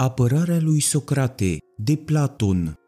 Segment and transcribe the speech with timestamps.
[0.00, 2.78] Apărarea lui Socrate, de Platon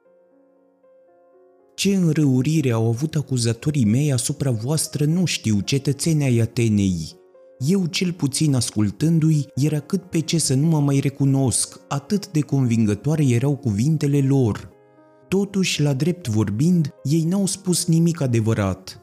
[1.74, 7.12] Ce înrăurire au avut acuzatorii mei asupra voastră nu știu, cetățenii ai Atenei.
[7.58, 12.40] Eu, cel puțin ascultându-i, era cât pe ce să nu mă mai recunosc, atât de
[12.40, 14.70] convingătoare erau cuvintele lor.
[15.28, 19.02] Totuși, la drept vorbind, ei n-au spus nimic adevărat.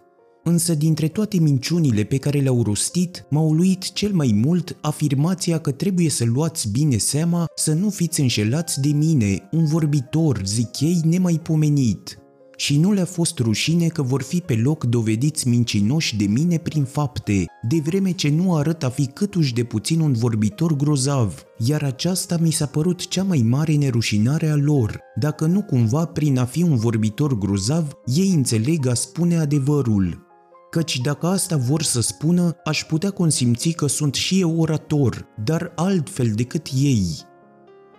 [0.50, 5.72] Însă dintre toate minciunile pe care le-au rostit, m-a uluit cel mai mult afirmația că
[5.72, 11.02] trebuie să luați bine seama să nu fiți înșelați de mine, un vorbitor, zic ei,
[11.06, 12.20] nemaipomenit.
[12.56, 16.84] Și nu le-a fost rușine că vor fi pe loc dovediți mincinoși de mine prin
[16.84, 21.84] fapte, de vreme ce nu arăt a fi câtuși de puțin un vorbitor grozav, iar
[21.84, 26.46] aceasta mi s-a părut cea mai mare nerușinare a lor, dacă nu cumva prin a
[26.46, 30.26] fi un vorbitor grozav, ei înțeleg a spune adevărul
[30.70, 35.72] căci dacă asta vor să spună, aș putea consimți că sunt și eu orator, dar
[35.76, 37.06] altfel decât ei.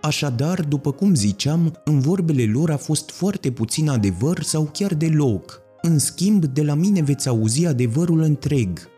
[0.00, 5.60] Așadar, după cum ziceam, în vorbele lor a fost foarte puțin adevăr sau chiar deloc.
[5.82, 8.78] În schimb, de la mine veți auzi adevărul întreg–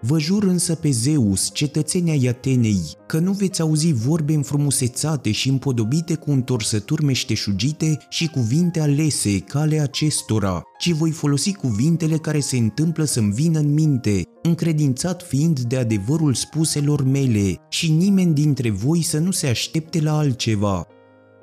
[0.00, 6.14] Vă jur însă pe Zeus, cetățenia Iatenei, că nu veți auzi vorbe înfrumusețate și împodobite
[6.14, 12.56] cu întorsături meșteșugite și cuvinte alese ca ale acestora, ci voi folosi cuvintele care se
[12.56, 19.02] întâmplă să-mi vină în minte, încredințat fiind de adevărul spuselor mele și nimeni dintre voi
[19.02, 20.86] să nu se aștepte la altceva.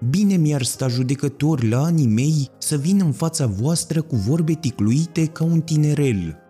[0.10, 5.26] Bine mi-ar sta judecător la anii mei să vin în fața voastră cu vorbe ticluite
[5.26, 6.43] ca un tinerel,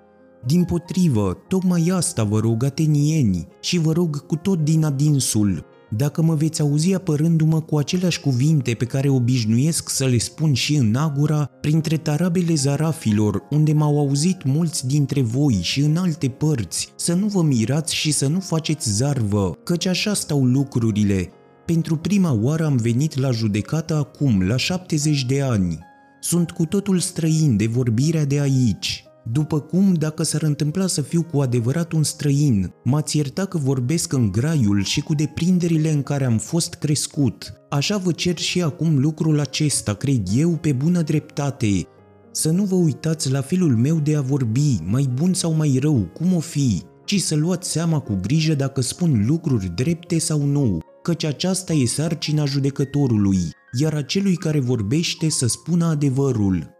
[0.45, 5.65] din potrivă, tocmai asta vă rog, atenieni, și vă rog cu tot din adinsul,
[5.97, 10.75] dacă mă veți auzi apărându-mă cu aceleași cuvinte pe care obișnuiesc să le spun și
[10.75, 16.93] în Agora, printre tarabele zarafilor, unde m-au auzit mulți dintre voi și în alte părți,
[16.95, 21.29] să nu vă mirați și să nu faceți zarvă, căci așa stau lucrurile.
[21.65, 25.79] Pentru prima oară am venit la judecată acum, la 70 de ani.
[26.19, 29.02] Sunt cu totul străin de vorbirea de aici.
[29.31, 34.13] După cum, dacă s-ar întâmpla să fiu cu adevărat un străin, m-ați ierta că vorbesc
[34.13, 37.53] în graiul și cu deprinderile în care am fost crescut.
[37.69, 41.87] Așa vă cer și acum lucrul acesta, cred eu, pe bună dreptate.
[42.31, 46.09] Să nu vă uitați la felul meu de a vorbi, mai bun sau mai rău,
[46.13, 50.79] cum o fi, ci să luați seama cu grijă dacă spun lucruri drepte sau nu,
[51.01, 53.39] căci aceasta e sarcina judecătorului,
[53.79, 56.71] iar acelui care vorbește să spună adevărul.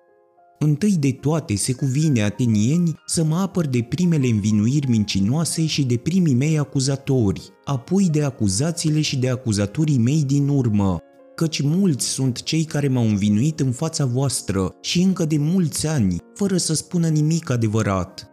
[0.66, 5.98] Întâi de toate se cuvine atenieni să mă apăr de primele învinuiri mincinoase și de
[5.98, 11.00] primii mei acuzatori, apoi de acuzațiile și de acuzatorii mei din urmă,
[11.36, 16.18] căci mulți sunt cei care m-au învinuit în fața voastră și încă de mulți ani,
[16.34, 18.28] fără să spună nimic adevărat.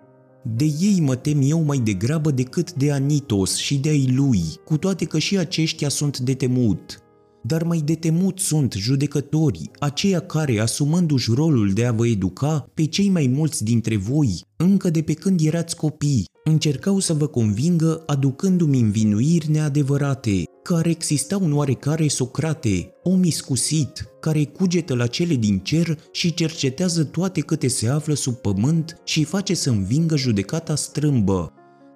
[0.56, 4.76] De ei mă tem eu mai degrabă decât de Anitos și de ai lui, cu
[4.76, 7.02] toate că și aceștia sunt de temut
[7.42, 12.84] dar mai de temut sunt judecătorii, aceia care, asumându-și rolul de a vă educa, pe
[12.84, 18.02] cei mai mulți dintre voi, încă de pe când erați copii, încercau să vă convingă
[18.06, 25.58] aducându-mi învinuiri neadevărate, care exista un oarecare Socrate, om iscusit, care cugetă la cele din
[25.58, 31.52] cer și cercetează toate câte se află sub pământ și face să învingă judecata strâmbă,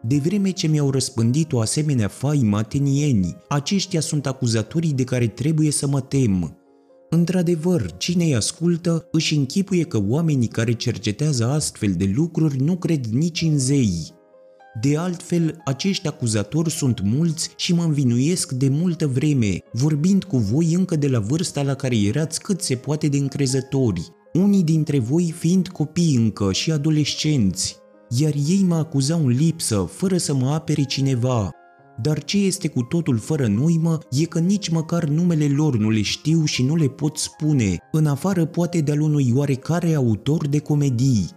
[0.06, 5.70] de vreme ce mi-au răspândit o asemenea faimă atenieni, aceștia sunt acuzatorii de care trebuie
[5.70, 6.59] să mă tem.
[7.10, 13.04] Într-adevăr, cine îi ascultă își închipuie că oamenii care cercetează astfel de lucruri nu cred
[13.06, 14.12] nici în zei.
[14.81, 20.75] De altfel, acești acuzatori sunt mulți și mă învinuiesc de multă vreme, vorbind cu voi
[20.75, 25.34] încă de la vârsta la care erați cât se poate de încrezători, unii dintre voi
[25.38, 27.82] fiind copii încă și adolescenți
[28.19, 31.50] iar ei mă acuzau în lipsă, fără să mă apere cineva.
[32.02, 36.02] Dar ce este cu totul fără noimă e că nici măcar numele lor nu le
[36.02, 41.30] știu și nu le pot spune, în afară poate de-al unui oarecare autor de comedii.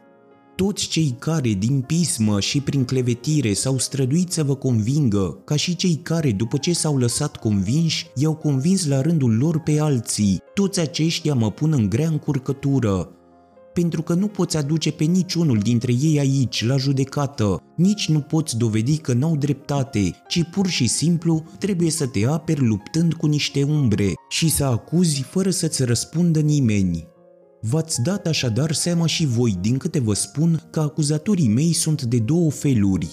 [0.56, 5.76] Toți cei care, din pismă și prin clevetire, s-au străduit să vă convingă, ca și
[5.76, 10.80] cei care, după ce s-au lăsat convinși, i-au convins la rândul lor pe alții, toți
[10.80, 13.10] aceștia mă pun în grea încurcătură,
[13.82, 18.58] pentru că nu poți aduce pe niciunul dintre ei aici, la judecată, nici nu poți
[18.58, 23.64] dovedi că n-au dreptate, ci pur și simplu trebuie să te aperi luptând cu niște
[23.64, 27.08] umbre și să acuzi fără să-ți răspundă nimeni.
[27.62, 32.20] V-ați dat așadar seama și voi, din câte vă spun, că acuzatorii mei sunt de
[32.20, 33.10] două feluri.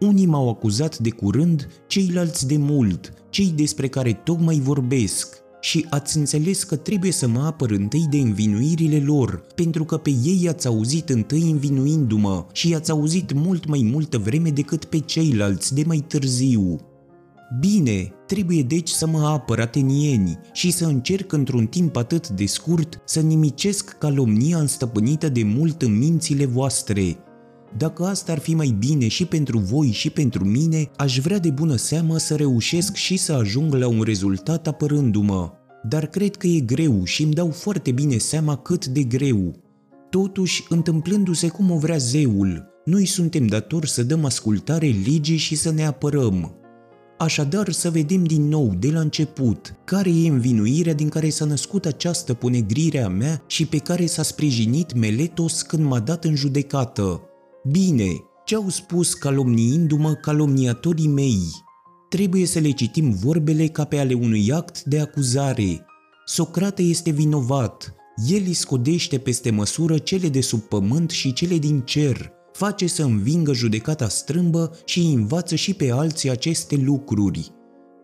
[0.00, 6.16] Unii m-au acuzat de curând, ceilalți de mult, cei despre care tocmai vorbesc, și ați
[6.16, 10.66] înțeles că trebuie să mă apăr întâi de învinuirile lor, pentru că pe ei ați
[10.66, 16.04] auzit întâi învinuindu-mă și i-ați auzit mult mai multă vreme decât pe ceilalți de mai
[16.06, 16.80] târziu.
[17.60, 23.00] Bine, trebuie deci să mă apăr atenieni și să încerc într-un timp atât de scurt
[23.04, 27.16] să nimicesc calomnia înstăpânită de mult în mințile voastre.
[27.76, 31.50] Dacă asta ar fi mai bine și pentru voi și pentru mine, aș vrea de
[31.50, 35.52] bună seamă să reușesc și să ajung la un rezultat apărându-mă.
[35.88, 39.54] Dar cred că e greu și îmi dau foarte bine seama cât de greu.
[40.10, 45.70] Totuși, întâmplându-se cum o vrea zeul, noi suntem datori să dăm ascultare legii și să
[45.70, 46.54] ne apărăm.
[47.18, 51.86] Așadar, să vedem din nou, de la început, care e învinuirea din care s-a născut
[51.86, 57.28] această ponegrire a mea și pe care s-a sprijinit Meletos când m-a dat în judecată.
[57.70, 61.38] Bine, ce au spus calomniindu-mă calomniatorii mei?
[62.08, 65.86] Trebuie să le citim vorbele ca pe ale unui act de acuzare.
[66.24, 67.94] Socrate este vinovat,
[68.28, 73.02] el îi scodește peste măsură cele de sub pământ și cele din cer, face să
[73.02, 77.52] învingă judecata strâmbă și îi învață și pe alții aceste lucruri.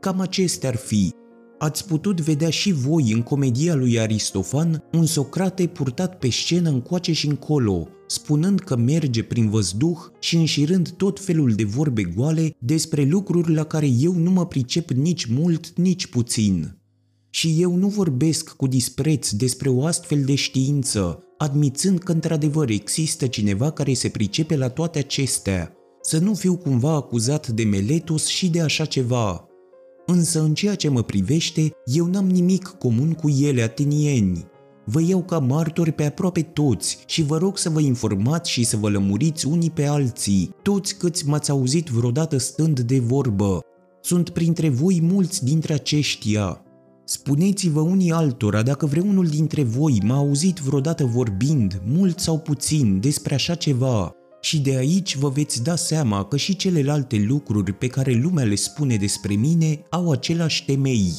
[0.00, 1.14] Cam acestea ar fi.
[1.62, 7.12] Ați putut vedea și voi în comedia lui Aristofan un Socrate purtat pe scenă încoace
[7.12, 13.04] și încolo, spunând că merge prin văzduh și înșirând tot felul de vorbe goale despre
[13.04, 16.78] lucruri la care eu nu mă pricep nici mult, nici puțin.
[17.30, 23.26] Și eu nu vorbesc cu dispreț despre o astfel de știință, admițând că într-adevăr există
[23.26, 25.72] cineva care se pricepe la toate acestea,
[26.02, 29.49] să nu fiu cumva acuzat de meletus și de așa ceva.
[30.12, 34.44] Însă în ceea ce mă privește, eu n-am nimic comun cu ele atenieni.
[34.84, 38.76] Vă iau ca martori pe aproape toți și vă rog să vă informați și să
[38.76, 43.60] vă lămuriți unii pe alții, toți câți m-ați auzit vreodată stând de vorbă.
[44.02, 46.64] Sunt printre voi mulți dintre aceștia,
[47.04, 53.34] Spuneți-vă unii altora dacă vreunul dintre voi m-a auzit vreodată vorbind, mult sau puțin, despre
[53.34, 58.12] așa ceva, și de aici vă veți da seama că și celelalte lucruri pe care
[58.12, 61.12] lumea le spune despre mine au același temei.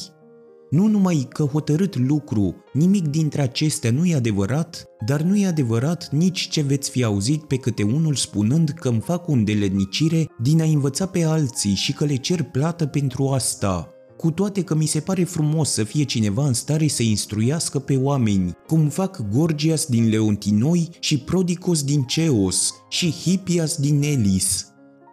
[0.70, 6.08] Nu numai că hotărât lucru, nimic dintre acestea nu e adevărat, dar nu e adevărat
[6.10, 10.60] nici ce veți fi auzit pe câte unul spunând că îmi fac un delednicire din
[10.60, 13.91] a învăța pe alții și că le cer plată pentru asta
[14.22, 17.96] cu toate că mi se pare frumos să fie cineva în stare să instruiască pe
[17.96, 24.66] oameni, cum fac Gorgias din Leontinoi și Prodicos din Ceos și Hippias din Elis.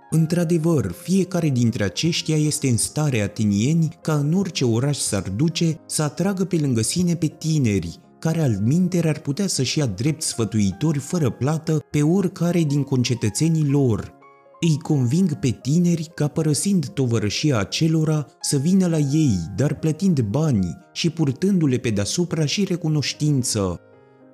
[0.10, 6.04] Într-adevăr, fiecare dintre aceștia este în stare atenieni ca în orice oraș s-ar duce să
[6.04, 11.00] atragă pe lângă sine pe tineri, care al minteri ar putea să-și ia drept sfătuitori
[11.00, 14.18] fără plată pe oricare din concetățenii lor–
[14.60, 20.78] îi conving pe tineri ca părăsind tovărășia acelora să vină la ei, dar plătind bani
[20.94, 23.80] și purtându-le pe deasupra și recunoștință.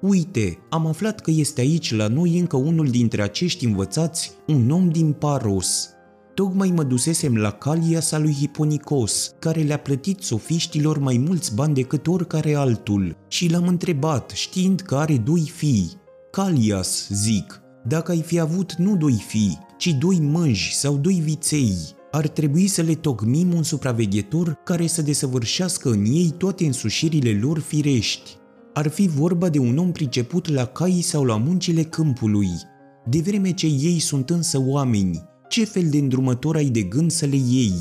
[0.01, 4.89] Uite, am aflat că este aici la noi încă unul dintre acești învățați, un om
[4.89, 5.89] din Paros.
[6.33, 12.07] Tocmai mă dusesem la Calias lui Hiponicos, care le-a plătit sofiștilor mai mulți bani decât
[12.07, 15.91] oricare altul, și l-am întrebat, știind că are doi fii.
[16.31, 21.77] Calias, zic, dacă ai fi avut nu doi fii, ci doi mânji sau doi viței.
[22.11, 27.59] Ar trebui să le tocmim un supraveghetor care să desăvârșească în ei toate însușirile lor
[27.59, 28.37] firești.
[28.73, 32.49] Ar fi vorba de un om priceput la cai sau la muncile câmpului.
[33.09, 37.25] De vreme ce ei sunt însă oameni, ce fel de îndrumător ai de gând să
[37.25, 37.73] le iei?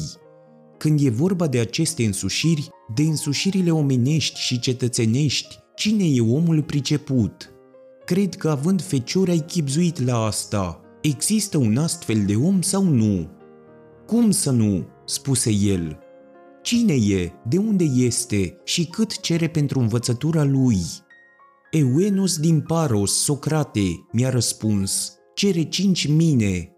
[0.78, 7.52] Când e vorba de aceste însușiri, de însușirile omenești și cetățenești, cine e omul priceput?
[8.04, 13.30] Cred că având feciori ai chipzuit la asta– Există un astfel de om sau nu?
[14.06, 14.86] Cum să nu?
[15.04, 15.98] spuse el.
[16.62, 20.78] Cine e, de unde este și cât cere pentru învățătura lui?
[21.70, 26.72] Euenus din Paros, Socrate, mi-a răspuns, cere cinci mine.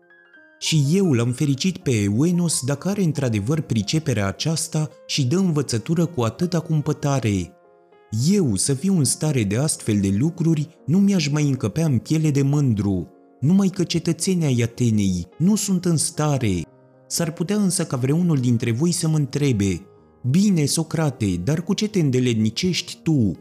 [0.58, 6.22] Și eu l-am fericit pe Euenus dacă are într-adevăr priceperea aceasta și dă învățătură cu
[6.22, 7.52] atâta cumpătare.
[8.28, 12.30] Eu să fiu în stare de astfel de lucruri nu mi-aș mai încăpea în piele
[12.30, 13.10] de mândru,
[13.46, 16.62] numai că cetățenii ai Atenei nu sunt în stare.
[17.06, 19.86] S-ar putea însă ca vreunul dintre voi să mă întrebe,
[20.30, 23.32] Bine, Socrate, dar cu ce te îndeletnicești tu?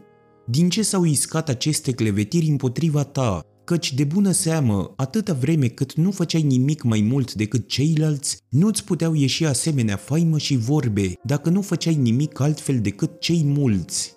[0.46, 3.40] Din ce s-au iscat aceste clevetiri împotriva ta?
[3.64, 8.84] Căci de bună seamă, atâta vreme cât nu făceai nimic mai mult decât ceilalți, nu-ți
[8.84, 14.15] puteau ieși asemenea faimă și vorbe dacă nu făceai nimic altfel decât cei mulți.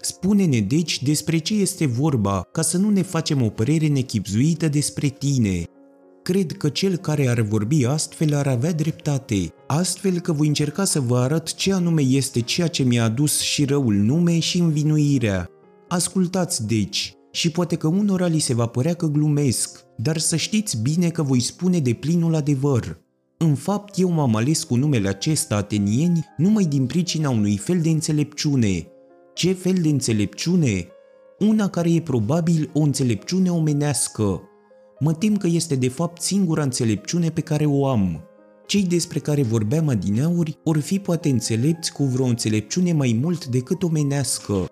[0.00, 5.08] Spune-ne deci despre ce este vorba, ca să nu ne facem o părere nechipzuită despre
[5.08, 5.64] tine.
[6.22, 11.00] Cred că cel care ar vorbi astfel ar avea dreptate, astfel că voi încerca să
[11.00, 15.48] vă arăt ce anume este ceea ce mi-a adus și răul nume și învinuirea.
[15.88, 20.82] Ascultați deci, și poate că unora li se va părea că glumesc, dar să știți
[20.82, 23.00] bine că voi spune de plinul adevăr.
[23.38, 27.88] În fapt, eu m-am ales cu numele acesta atenieni numai din pricina unui fel de
[27.88, 28.86] înțelepciune.
[29.40, 30.86] Ce fel de înțelepciune?
[31.38, 34.42] Una care e probabil o înțelepciune omenească.
[34.98, 38.20] Mă tem că este de fapt singura înțelepciune pe care o am.
[38.66, 43.82] Cei despre care vorbeam adineauri or fi poate înțelepți cu vreo înțelepciune mai mult decât
[43.82, 44.66] omenească.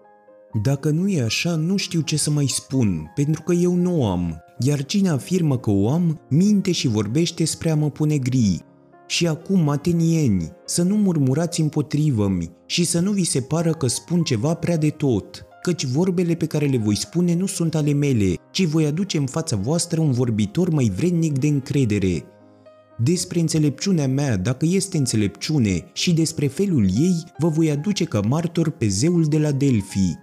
[0.63, 4.07] Dacă nu e așa, nu știu ce să mai spun, pentru că eu nu o
[4.07, 8.65] am, iar cine afirmă că o am, minte și vorbește spre a mă pune gri.
[9.11, 14.23] Și acum, atenieni, să nu murmurați împotrivă-mi și să nu vi se pară că spun
[14.23, 18.35] ceva prea de tot, căci vorbele pe care le voi spune nu sunt ale mele,
[18.51, 22.25] ci voi aduce în fața voastră un vorbitor mai vrednic de încredere.
[23.03, 28.71] Despre înțelepciunea mea, dacă este înțelepciune, și despre felul ei, vă voi aduce ca martor
[28.71, 30.15] pe zeul de la Delphi.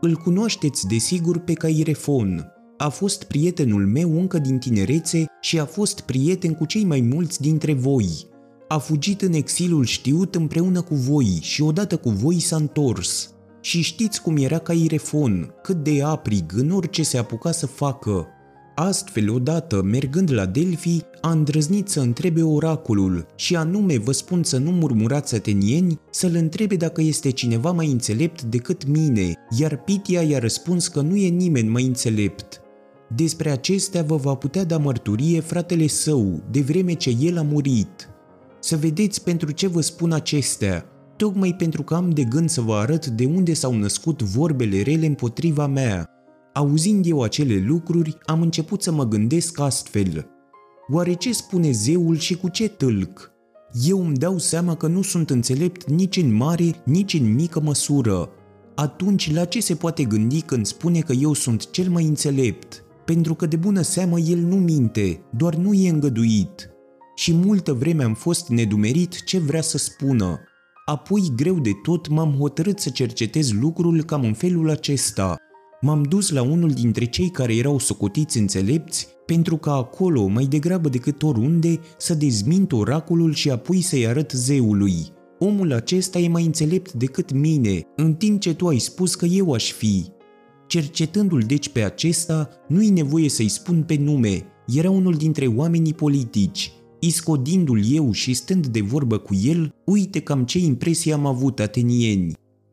[0.00, 2.46] Îl cunoașteți desigur pe Cairefon.
[2.76, 7.40] A fost prietenul meu încă din tinerețe și a fost prieten cu cei mai mulți
[7.40, 8.28] dintre voi.
[8.72, 13.30] A fugit în exilul știut împreună cu voi și odată cu voi s-a întors.
[13.60, 18.26] Și știți cum era Cairefon, cât de aprig în orice se apuca să facă.
[18.74, 24.58] Astfel, odată, mergând la Delphi, a îndrăznit să întrebe oracolul și anume vă spun să
[24.58, 30.38] nu murmurați atenieni, să-l întrebe dacă este cineva mai înțelept decât mine, iar Pitia i-a
[30.38, 32.60] răspuns că nu e nimeni mai înțelept.
[33.14, 38.08] Despre acestea vă va putea da mărturie fratele său, de vreme ce el a murit.
[38.60, 40.84] Să vedeți pentru ce vă spun acestea,
[41.16, 45.06] tocmai pentru că am de gând să vă arăt de unde s-au născut vorbele rele
[45.06, 46.08] împotriva mea.
[46.54, 50.26] Auzind eu acele lucruri, am început să mă gândesc astfel.
[50.92, 53.32] Oare ce spune zeul și cu ce tâlc?
[53.86, 58.28] Eu îmi dau seama că nu sunt înțelept nici în mare, nici în mică măsură.
[58.74, 62.84] Atunci la ce se poate gândi când spune că eu sunt cel mai înțelept?
[63.04, 66.70] Pentru că de bună seamă el nu minte, doar nu e îngăduit.
[67.20, 70.40] Și multă vreme am fost nedumerit ce vrea să spună.
[70.84, 75.36] Apoi, greu de tot, m-am hotărât să cercetez lucrul cam în felul acesta.
[75.80, 80.88] M-am dus la unul dintre cei care erau socotiți înțelepți, pentru că acolo, mai degrabă
[80.88, 84.94] decât oriunde, să dezmint oracolul și apoi să-i arăt zeului.
[85.38, 89.52] Omul acesta e mai înțelept decât mine, în timp ce tu ai spus că eu
[89.52, 90.06] aș fi.
[90.66, 96.72] Cercetându-l deci pe acesta, nu-i nevoie să-i spun pe nume, era unul dintre oamenii politici.
[97.00, 102.32] Iscodindu-l eu și stând de vorbă cu el, uite cam ce impresie am avut atenieni.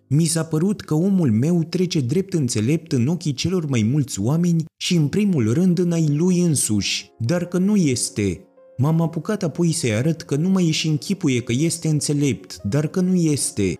[0.10, 4.66] Mi s-a părut că omul meu trece drept înțelept în ochii celor mai mulți oameni
[4.78, 8.42] și în primul rând în ai lui însuși, dar că nu este.
[8.78, 13.00] M-am apucat apoi să-i arăt că nu mai își închipuie că este înțelept, dar că
[13.00, 13.74] nu este.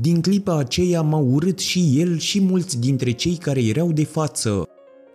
[0.00, 4.68] Din clipa aceea m-au urât și el și mulți dintre cei care erau de față.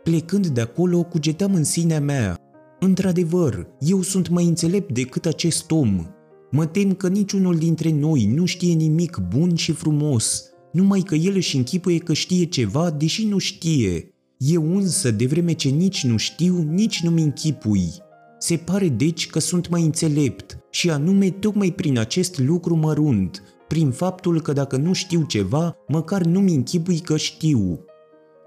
[0.03, 2.37] Plecând de acolo, cugetam în sinea mea.
[2.79, 6.07] Într-adevăr, eu sunt mai înțelept decât acest om.
[6.51, 11.35] Mă tem că niciunul dintre noi nu știe nimic bun și frumos, numai că el
[11.35, 14.11] își închipuie că știe ceva, deși nu știe.
[14.37, 17.93] Eu însă, de vreme ce nici nu știu, nici nu-mi închipui.
[18.39, 23.91] Se pare deci că sunt mai înțelept și anume tocmai prin acest lucru mărunt, prin
[23.91, 27.79] faptul că dacă nu știu ceva, măcar nu-mi închipui că știu.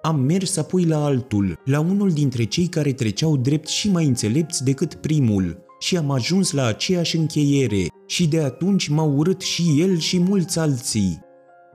[0.03, 4.65] Am mers apoi la altul, la unul dintre cei care treceau drept și mai înțelepți
[4.65, 9.99] decât primul, și am ajuns la aceeași încheiere, și de atunci m-au urât și el
[9.99, 11.21] și mulți alții.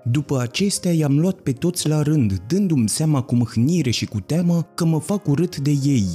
[0.04, 4.68] După acestea i-am luat pe toți la rând, dându-mi seama cu mâhnire și cu teamă
[4.76, 6.08] că mă fac urât de ei.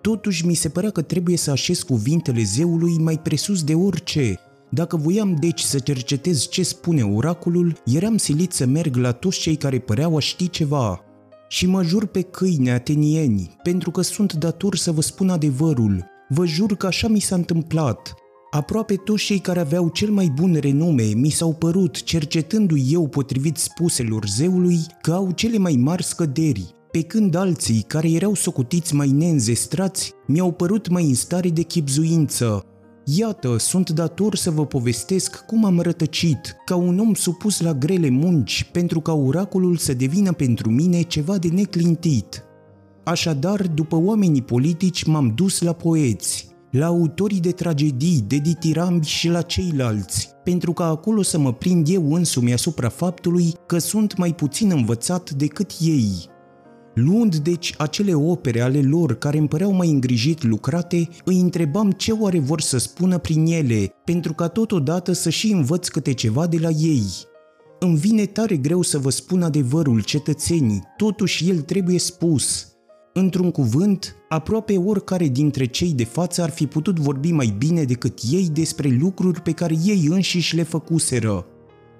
[0.00, 4.38] Totuși mi se părea că trebuie să așez cuvintele zeului mai presus de orice.
[4.70, 9.56] Dacă voiam deci să cercetez ce spune oracolul, eram silit să merg la toți cei
[9.56, 11.04] care păreau a ști ceva.
[11.52, 16.04] Și mă jur pe câine atenieni, pentru că sunt dator să vă spun adevărul.
[16.28, 18.14] Vă jur că așa mi s-a întâmplat.
[18.50, 23.56] Aproape toți cei care aveau cel mai bun renume mi s-au părut, cercetându-i eu potrivit
[23.56, 29.10] spuselor zeului, că au cele mai mari scăderi, pe când alții, care erau socutiți mai
[29.10, 32.64] neînzestrați, mi-au părut mai în stare de chipzuință.
[33.16, 38.08] Iată, sunt dator să vă povestesc cum am rătăcit, ca un om supus la grele
[38.08, 42.44] munci, pentru ca oracolul să devină pentru mine ceva de neclintit.
[43.04, 49.28] Așadar, după oamenii politici, m-am dus la poeți, la autorii de tragedii, de ditirambi și
[49.28, 54.34] la ceilalți, pentru ca acolo să mă prind eu însumi asupra faptului că sunt mai
[54.34, 56.28] puțin învățat decât ei.
[57.04, 62.12] Luând deci acele opere ale lor care îmi păreau mai îngrijit lucrate, îi întrebam ce
[62.12, 66.58] oare vor să spună prin ele, pentru ca totodată să și învăț câte ceva de
[66.58, 67.04] la ei.
[67.78, 72.66] Îmi vine tare greu să vă spun adevărul, cetățenii, totuși el trebuie spus.
[73.12, 78.18] Într-un cuvânt, Aproape oricare dintre cei de față ar fi putut vorbi mai bine decât
[78.30, 81.46] ei despre lucruri pe care ei înșiși le făcuseră.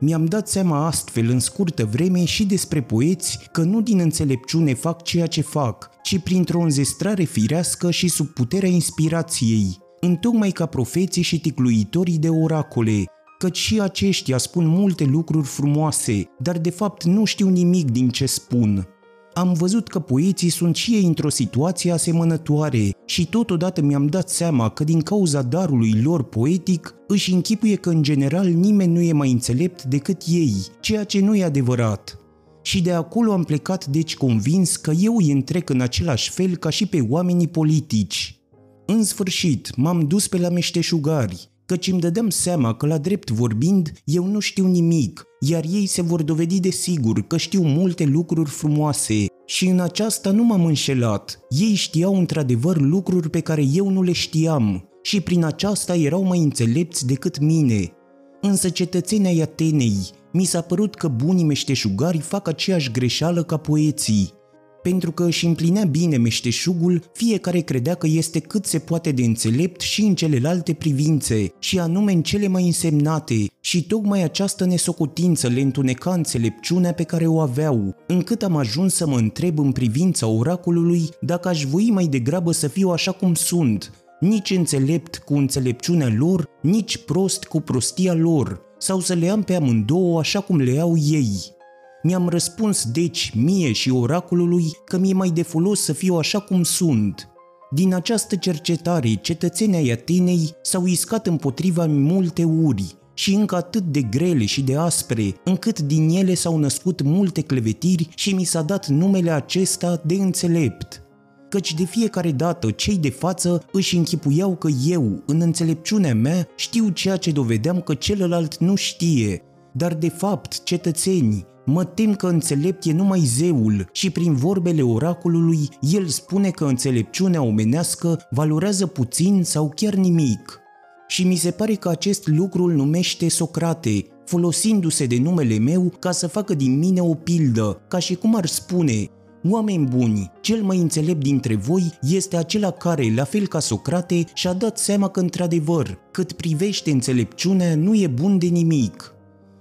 [0.02, 5.02] Mi-am dat seama astfel în scurtă vreme și despre poeți că nu din înțelepciune fac
[5.02, 11.40] ceea ce fac, ci printr-o înzestrare firească și sub puterea inspirației, întocmai ca profeții și
[11.40, 13.04] ticluitorii de oracole,
[13.38, 18.26] căci și aceștia spun multe lucruri frumoase, dar de fapt nu știu nimic din ce
[18.26, 18.88] spun.
[19.34, 24.68] Am văzut că poeții sunt și ei într-o situație asemănătoare și totodată mi-am dat seama
[24.68, 29.30] că din cauza darului lor poetic își închipuie că în general nimeni nu e mai
[29.30, 32.18] înțelept decât ei, ceea ce nu e adevărat.
[32.62, 36.70] Și de acolo am plecat deci convins că eu îi întrec în același fel ca
[36.70, 38.40] și pe oamenii politici.
[38.86, 43.92] În sfârșit, m-am dus pe la meșteșugari, căci îmi dădeam seama că la drept vorbind
[44.04, 48.50] eu nu știu nimic, iar ei se vor dovedi de sigur că știu multe lucruri
[48.50, 51.40] frumoase și în aceasta nu m-am înșelat.
[51.48, 56.38] Ei știau într-adevăr lucruri pe care eu nu le știam și prin aceasta erau mai
[56.38, 57.92] înțelepți decât mine.
[58.40, 59.98] Însă cetățenii ai Atenei,
[60.32, 64.32] mi s-a părut că bunii meșteșugari fac aceeași greșeală ca poeții,
[64.82, 69.80] pentru că își împlinea bine meșteșugul, fiecare credea că este cât se poate de înțelept
[69.80, 75.60] și în celelalte privințe, și anume în cele mai însemnate, și tocmai această nesocotință le
[75.60, 81.08] întuneca înțelepciunea pe care o aveau, încât am ajuns să mă întreb în privința oracolului
[81.20, 86.48] dacă aș voi mai degrabă să fiu așa cum sunt, nici înțelept cu înțelepciunea lor,
[86.62, 90.96] nici prost cu prostia lor, sau să le am pe amândouă așa cum le au
[90.96, 91.58] ei.
[92.02, 96.62] Mi-am răspuns deci mie și oracolului că mi-e mai de folos să fiu așa cum
[96.62, 97.28] sunt.
[97.70, 104.02] Din această cercetare, cetățenii ai Atenei s-au iscat împotriva multe uri și încă atât de
[104.02, 108.86] grele și de aspre, încât din ele s-au născut multe clevetiri și mi s-a dat
[108.86, 111.02] numele acesta de înțelept.
[111.48, 116.88] Căci de fiecare dată cei de față își închipuiau că eu, în înțelepciunea mea, știu
[116.88, 119.42] ceea ce dovedeam că celălalt nu știe,
[119.72, 125.68] dar de fapt, cetățeni, Mă tem că înțelept e numai zeul și prin vorbele oracolului
[125.80, 130.60] el spune că înțelepciunea omenească valorează puțin sau chiar nimic.
[131.08, 136.10] Și mi se pare că acest lucru îl numește Socrate, folosindu-se de numele meu ca
[136.10, 139.10] să facă din mine o pildă, ca și cum ar spune
[139.48, 144.52] Oameni buni, cel mai înțelept dintre voi este acela care, la fel ca Socrate, și-a
[144.52, 149.14] dat seama că într-adevăr, cât privește înțelepciunea, nu e bun de nimic.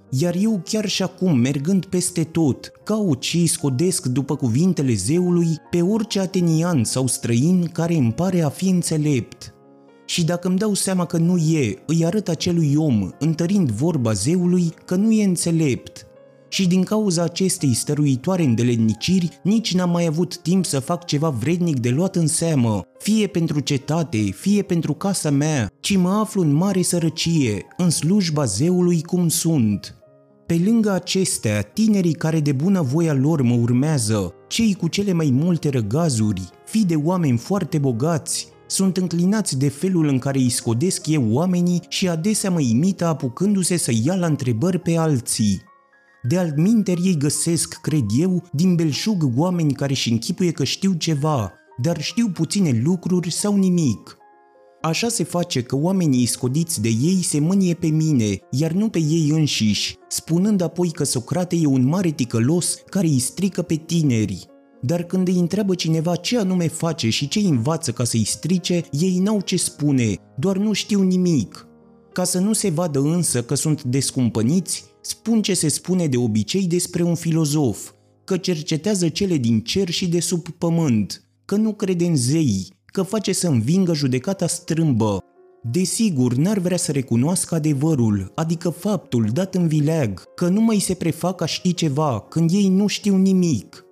[0.10, 5.82] Iar eu chiar și acum, mergând peste tot, caut și scodesc după cuvintele zeului pe
[5.82, 9.54] orice atenian sau străin care îmi pare a fi înțelept.
[10.06, 14.74] Și dacă îmi dau seama că nu e, îi arăt acelui om, întărind vorba zeului,
[14.86, 16.04] că nu e înțelept.
[16.50, 21.80] Și din cauza acestei stăruitoare îndeletniciri, nici n-am mai avut timp să fac ceva vrednic
[21.80, 26.52] de luat în seamă, fie pentru cetate, fie pentru casa mea, ci mă aflu în
[26.52, 29.98] mare sărăcie, în slujba zeului cum sunt.
[30.49, 35.29] Pe lângă acestea, tinerii care de bună voia lor mă urmează, cei cu cele mai
[35.33, 41.07] multe răgazuri, fi de oameni foarte bogați, sunt înclinați de felul în care îi scodesc
[41.07, 45.62] eu oamenii și adesea mă imită apucându-se să ia la întrebări pe alții.
[46.23, 51.53] De altminteri ei găsesc, cred eu, din belșug oameni care și închipuie că știu ceva,
[51.81, 54.18] dar știu puține lucruri sau nimic.
[54.82, 59.00] Așa se face că oamenii scodiți de ei se mânie pe mine, iar nu pe
[59.00, 64.46] ei înșiși, spunând apoi că Socrate e un mare ticălos care îi strică pe tineri.
[64.82, 69.20] Dar când îi întreabă cineva ce anume face și ce învață ca să-i strice, ei
[69.20, 71.68] n-au ce spune, doar nu știu nimic.
[72.13, 76.68] Ca să nu se vadă însă că sunt descumpăniți, spun ce se spune de obicei
[76.68, 77.92] despre un filozof,
[78.24, 83.02] că cercetează cele din cer și de sub pământ, că nu crede în zei, că
[83.02, 85.23] face să învingă judecata strâmbă.
[85.63, 90.93] Desigur, n-ar vrea să recunoască adevărul, adică faptul dat în vileag, că nu mai se
[90.93, 93.84] prefac a ști ceva, când ei nu știu nimic.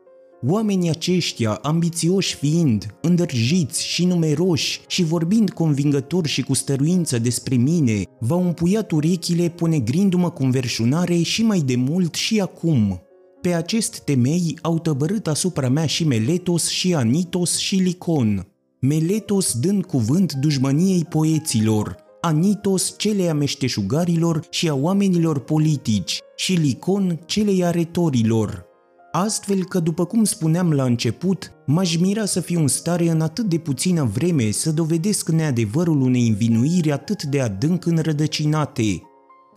[0.48, 8.04] Oamenii aceștia, ambițioși fiind, îndărjiți și numeroși și vorbind convingător și cu stăruință despre mine,
[8.20, 13.02] v-au împuiat urechile ponegrindu-mă cu înverșunare și mai de mult și acum.
[13.42, 18.48] Pe acest temei au tăbărât asupra mea și Meletos și Anitos și Licon.
[18.88, 27.20] Meletos dând cuvânt dușmăniei poeților, Anitos celei a meșteșugarilor și a oamenilor politici și Licon
[27.26, 28.66] celei a retorilor.
[29.12, 33.46] Astfel că, după cum spuneam la început, m-aș mira să fiu în stare în atât
[33.46, 39.02] de puțină vreme să dovedesc neadevărul unei învinuiri atât de adânc înrădăcinate.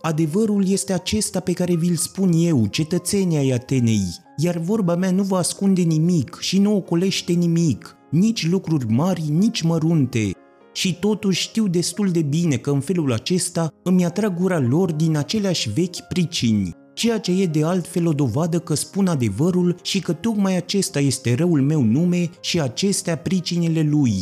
[0.01, 5.23] Adevărul este acesta pe care vi-l spun eu, cetățenia ai Atenei, iar vorba mea nu
[5.23, 10.31] vă ascunde nimic și nu ocolește nimic, nici lucruri mari, nici mărunte.
[10.73, 15.17] Și totuși știu destul de bine că în felul acesta îmi atrag gura lor din
[15.17, 20.13] aceleași vechi pricini, ceea ce e de altfel o dovadă că spun adevărul și că
[20.13, 24.13] tocmai acesta este răul meu nume și acestea pricinile lui.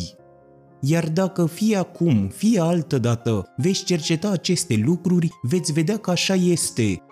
[0.80, 6.34] Iar dacă fie acum, fie altă dată veți cerceta aceste lucruri, veți vedea că așa
[6.34, 7.02] este.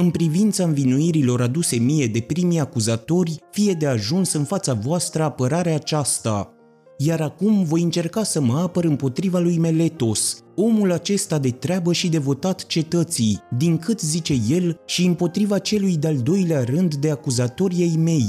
[0.00, 5.74] În privința învinuirilor aduse mie de primii acuzatori, fie de ajuns în fața voastră apărarea
[5.74, 6.52] aceasta.
[6.98, 12.08] Iar acum voi încerca să mă apăr împotriva lui Meletos, omul acesta de treabă și
[12.08, 17.96] devotat cetății, din cât zice el, și împotriva celui de-al doilea rând de acuzatorii ei
[17.96, 18.28] mei.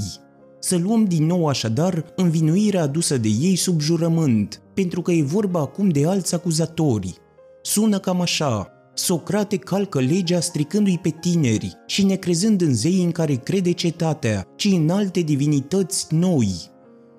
[0.60, 5.60] Să luăm din nou așadar învinuirea adusă de ei sub jurământ, pentru că e vorba
[5.60, 7.18] acum de alți acuzatori.
[7.62, 13.34] Sună cam așa, Socrate calcă legea stricându-i pe tineri și necrezând în zei în care
[13.34, 16.50] crede cetatea, ci în alte divinități noi.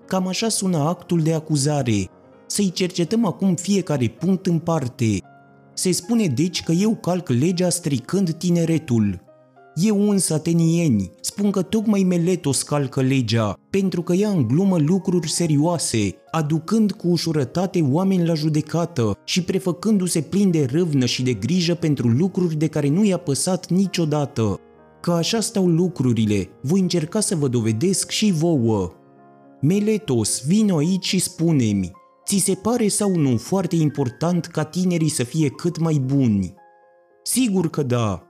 [0.07, 2.09] Cam așa sună actul de acuzare.
[2.47, 5.19] Să-i cercetăm acum fiecare punct în parte.
[5.75, 9.21] Se spune deci că eu calc legea stricând tineretul,
[9.74, 15.30] eu însă, atenieni, spun că tocmai Meletos calcă legea, pentru că ea în glumă lucruri
[15.30, 21.74] serioase, aducând cu ușurătate oameni la judecată și prefăcându-se plin de râvnă și de grijă
[21.74, 24.61] pentru lucruri de care nu i-a păsat niciodată.
[25.00, 28.92] Că așa stau lucrurile, voi încerca să vă dovedesc și vouă.
[29.61, 31.90] Meletos, vino aici și spune-mi,
[32.26, 36.54] ți se pare sau nu foarte important ca tinerii să fie cât mai buni?
[37.22, 38.30] Sigur că da,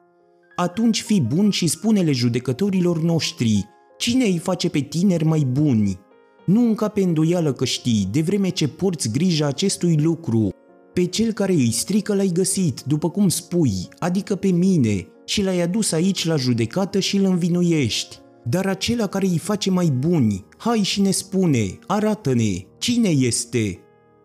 [0.60, 3.68] atunci fi bun și spune-le judecătorilor noștri,
[3.98, 5.98] cine îi face pe tineri mai buni?
[6.46, 10.50] Nu încape îndoială că știi, de vreme ce porți grija acestui lucru.
[10.92, 15.60] Pe cel care îi strică l-ai găsit, după cum spui, adică pe mine, și l-ai
[15.60, 18.16] adus aici la judecată și îl învinuiești.
[18.44, 23.78] Dar acela care îi face mai buni, hai și ne spune, arată-ne, cine este?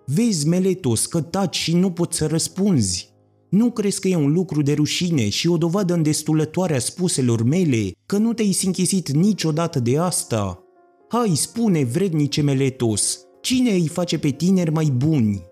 [0.05, 3.14] Vezi, Meletos, că taci și nu poți să răspunzi.
[3.55, 7.91] Nu crezi că e un lucru de rușine și o dovadă îndestulătoare a spuselor mele
[8.05, 10.63] că nu te-ai sinchisit niciodată de asta?
[11.09, 15.43] Hai, spune, vrednice Meletos, cine îi face pe tineri mai buni?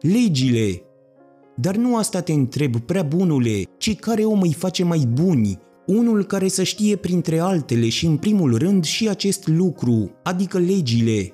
[0.00, 0.82] Legile!
[1.56, 6.24] Dar nu asta te întreb, prea bunule, ci care om îi face mai buni, unul
[6.24, 11.32] care să știe printre altele și în primul rând și acest lucru, adică legile.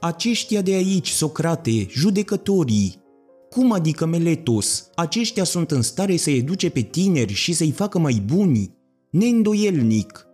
[0.00, 3.06] Aceștia de aici, Socrate, judecătorii,
[3.50, 4.90] cum adică Meletos?
[4.94, 8.76] Aceștia sunt în stare să educe pe tineri și să-i facă mai buni?
[9.10, 10.26] Neîndoielnic.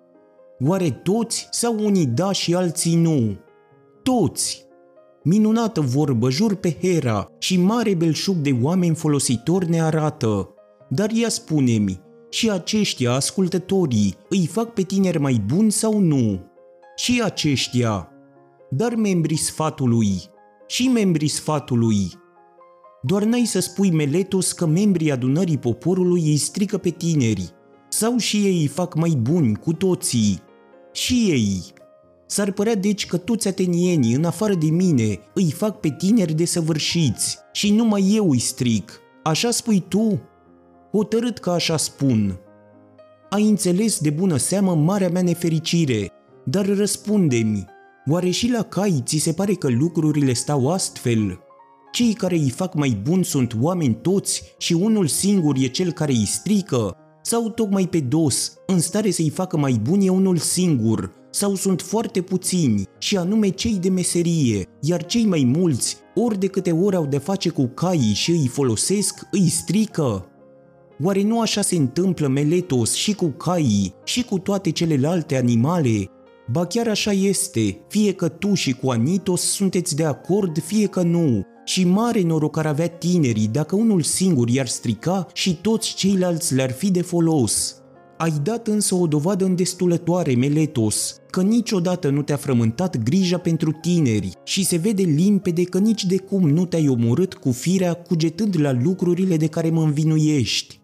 [0.67, 3.37] Oare toți sau unii da și alții nu?
[4.03, 4.63] Toți!
[5.23, 10.49] Minunată vorbă, jur pe Hera, și mare belșug de oameni folositori ne arată.
[10.89, 12.01] Dar ea spune-mi,
[12.31, 16.41] și aceștia, ascultătorii, îi fac pe tineri mai buni sau nu?
[16.97, 18.09] Și aceștia.
[18.71, 20.23] Dar membrii sfatului,
[20.67, 22.13] și membrii sfatului,
[23.07, 27.51] doar n-ai să spui Meletos că membrii adunării poporului îi strică pe tineri.
[27.89, 30.43] Sau și ei îi fac mai buni cu toții.
[30.93, 31.63] Și ei.
[32.27, 37.39] S-ar părea deci că toți atenienii, în afară de mine, îi fac pe tineri desăvârșiți
[37.53, 39.01] și numai eu îi stric.
[39.23, 40.21] Așa spui tu?
[40.93, 42.39] Hotărât că așa spun.
[43.31, 46.11] Ai înțeles de bună seamă marea mea nefericire,
[46.45, 47.65] dar răspunde-mi,
[48.07, 51.39] oare și la cai ți se pare că lucrurile stau astfel?
[51.95, 56.13] Cei care îi fac mai buni sunt oameni toți și unul singur e cel care
[56.13, 56.97] îi strică?
[57.23, 61.13] Sau tocmai pe dos, în stare să-i facă mai buni e unul singur?
[61.31, 66.47] Sau sunt foarte puțini, și anume cei de meserie, iar cei mai mulți, ori de
[66.47, 70.27] câte ori au de face cu caii și îi folosesc, îi strică?
[71.03, 76.11] Oare nu așa se întâmplă Meletos și cu caii și cu toate celelalte animale?
[76.51, 81.03] Ba chiar așa este, fie că tu și cu Anitos sunteți de acord, fie că
[81.03, 86.55] nu, și mare noroc ar avea tinerii dacă unul singur i-ar strica și toți ceilalți
[86.55, 87.79] le-ar fi de folos.
[88.19, 94.33] Ai dat însă o dovadă îndestulătoare, Meletos, că niciodată nu te-a frământat grija pentru tineri
[94.45, 98.73] și se vede limpede că nici de cum nu te-ai omorât cu firea cugetând la
[98.83, 100.81] lucrurile de care mă învinuiești.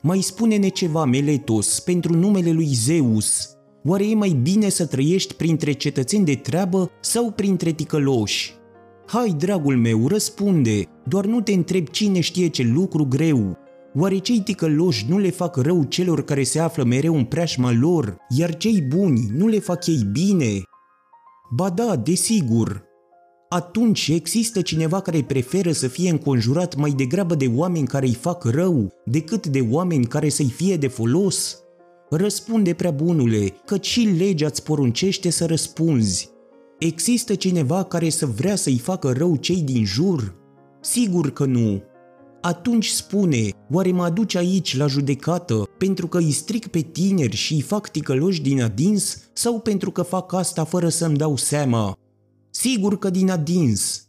[0.00, 3.48] Mai spune-ne ceva, Meletos, pentru numele lui Zeus.
[3.84, 8.57] Oare e mai bine să trăiești printre cetățeni de treabă sau printre ticăloși?
[9.10, 13.56] Hai, dragul meu, răspunde, doar nu te întreb cine știe ce lucru greu.
[13.94, 18.16] Oare cei ticăloși nu le fac rău celor care se află mereu în preajma lor,
[18.28, 20.62] iar cei buni nu le fac ei bine?
[21.54, 22.84] Ba da, desigur.
[23.48, 28.44] Atunci există cineva care preferă să fie înconjurat mai degrabă de oameni care îi fac
[28.44, 31.58] rău decât de oameni care să-i fie de folos?
[32.10, 36.36] Răspunde prea bunule, că și legea îți poruncește să răspunzi.
[36.78, 40.34] Există cineva care să vrea să-i facă rău cei din jur?
[40.80, 41.82] Sigur că nu.
[42.40, 47.54] Atunci spune, oare mă aduce aici la judecată pentru că îi stric pe tineri și
[47.54, 51.96] îi fac ticăloși din adins sau pentru că fac asta fără să-mi dau seama?
[52.50, 54.08] Sigur că din adins.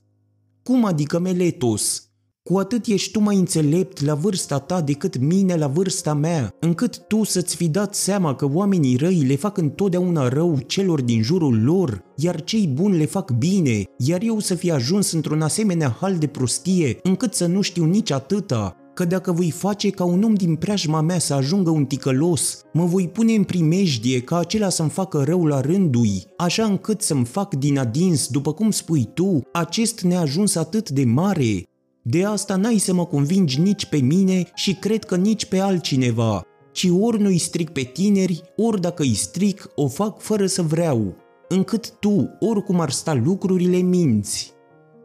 [0.63, 2.08] Cum adică Meletos?
[2.49, 6.97] Cu atât ești tu mai înțelept la vârsta ta decât mine la vârsta mea, încât
[7.07, 11.63] tu să-ți fi dat seama că oamenii răi le fac întotdeauna rău celor din jurul
[11.63, 16.17] lor, iar cei buni le fac bine, iar eu să fi ajuns într-un asemenea hal
[16.17, 20.33] de prostie, încât să nu știu nici atâta, că dacă voi face ca un om
[20.33, 24.89] din preajma mea să ajungă un ticălos, mă voi pune în primejdie ca acela să-mi
[24.89, 30.01] facă rău la rândui, așa încât să-mi fac din adins, după cum spui tu, acest
[30.01, 31.63] neajuns atât de mare,
[32.03, 36.41] de asta n-ai să mă convingi nici pe mine și cred că nici pe altcineva,
[36.71, 41.15] ci ori nu-i stric pe tineri, ori dacă îi stric, o fac fără să vreau,
[41.47, 44.53] încât tu, oricum ar sta lucrurile, minți.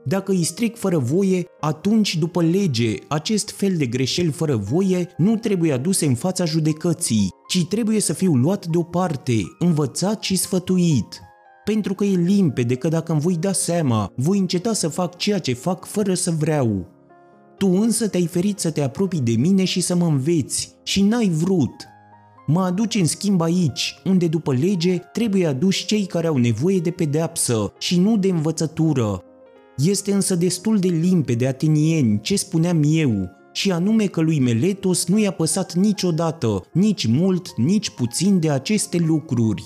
[0.07, 5.37] Dacă îi stric fără voie, atunci, după lege, acest fel de greșeli fără voie nu
[5.37, 11.21] trebuie aduse în fața judecății, ci trebuie să fiu luat deoparte, învățat și sfătuit.
[11.65, 15.39] Pentru că e limpede că dacă îmi voi da seama, voi înceta să fac ceea
[15.39, 16.87] ce fac fără să vreau.
[17.59, 21.29] Tu însă te-ai ferit să te apropii de mine și să mă înveți și n-ai
[21.29, 21.75] vrut.
[22.47, 26.91] Mă aduci în schimb aici, unde după lege trebuie aduși cei care au nevoie de
[26.91, 29.23] pedeapsă și nu de învățătură.
[29.77, 35.19] Este însă destul de limpede atenieni ce spuneam eu, și anume că lui Meletos nu
[35.19, 39.63] i-a păsat niciodată, nici mult, nici puțin de aceste lucruri.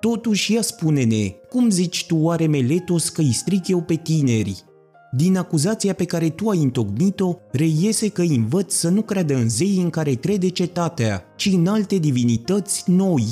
[0.00, 4.64] Totuși, ia spune-ne, cum zici tu oare Meletos că îi stric eu pe tineri?
[5.12, 9.48] Din acuzația pe care tu ai întocmit-o, reiese că îi învăț să nu creadă în
[9.48, 13.26] zei în care crede cetatea, ci în alte divinități noi.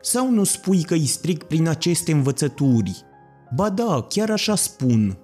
[0.00, 3.04] Sau nu spui că îi stric prin aceste învățături?
[3.54, 5.18] Ba da, chiar așa spun.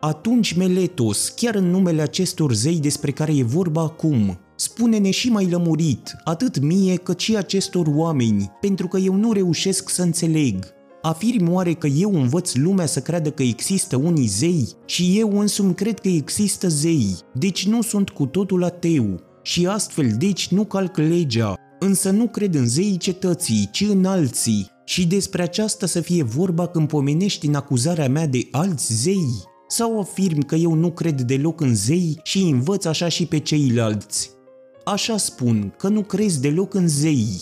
[0.00, 5.50] Atunci, Meletos, chiar în numele acestor zei despre care e vorba acum, spune-ne și mai
[5.50, 10.64] lămurit, atât mie cât și acestor oameni, pentru că eu nu reușesc să înțeleg.
[11.02, 15.74] Afirm oare că eu învăț lumea să creadă că există unii zei și eu însumi
[15.74, 20.96] cred că există zei, deci nu sunt cu totul ateu și astfel deci nu calc
[20.96, 26.22] legea, însă nu cred în zeii cetății, ci în alții și despre aceasta să fie
[26.22, 29.42] vorba când pomenești în acuzarea mea de alți zei?
[29.68, 34.40] Sau afirm că eu nu cred deloc în zei și învăț așa și pe ceilalți?
[34.84, 37.40] Așa spun, că nu crezi deloc în zei.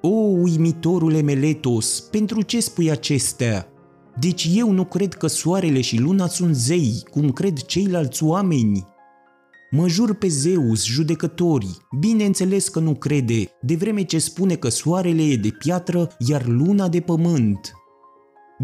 [0.00, 3.66] O, uimitorule Meletos, pentru ce spui acestea?
[4.18, 8.86] Deci eu nu cred că soarele și luna sunt zei, cum cred ceilalți oameni.
[9.70, 15.22] Mă jur pe Zeus, judecătorii, bineînțeles că nu crede, de vreme ce spune că soarele
[15.22, 17.72] e de piatră, iar luna de pământ.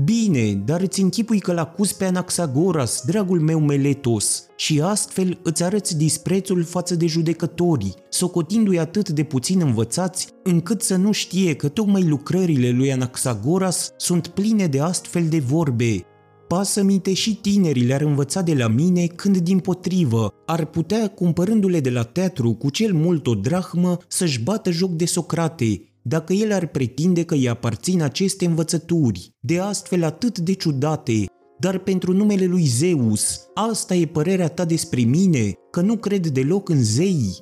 [0.05, 5.97] Bine, dar îți închipui că l-acuz pe Anaxagoras, dragul meu Meletos, și astfel îți arăți
[5.97, 12.05] disprețul față de judecătorii, socotindu-i atât de puțin învățați, încât să nu știe că tocmai
[12.05, 16.03] lucrările lui Anaxagoras sunt pline de astfel de vorbe.
[16.49, 21.91] Pasămite și tinerii le-ar învăța de la mine când, din potrivă, ar putea, cumpărându-le de
[21.91, 26.67] la teatru cu cel mult o drahmă, să-și bată joc de Socrate, dacă el ar
[26.67, 31.25] pretinde că îi aparțin aceste învățături, de astfel atât de ciudate,
[31.59, 36.69] dar pentru numele lui Zeus, asta e părerea ta despre mine, că nu cred deloc
[36.69, 37.37] în zei?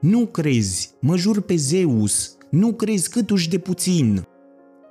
[0.00, 4.22] Nu crezi, mă jur pe Zeus, nu crezi câtuși de puțin.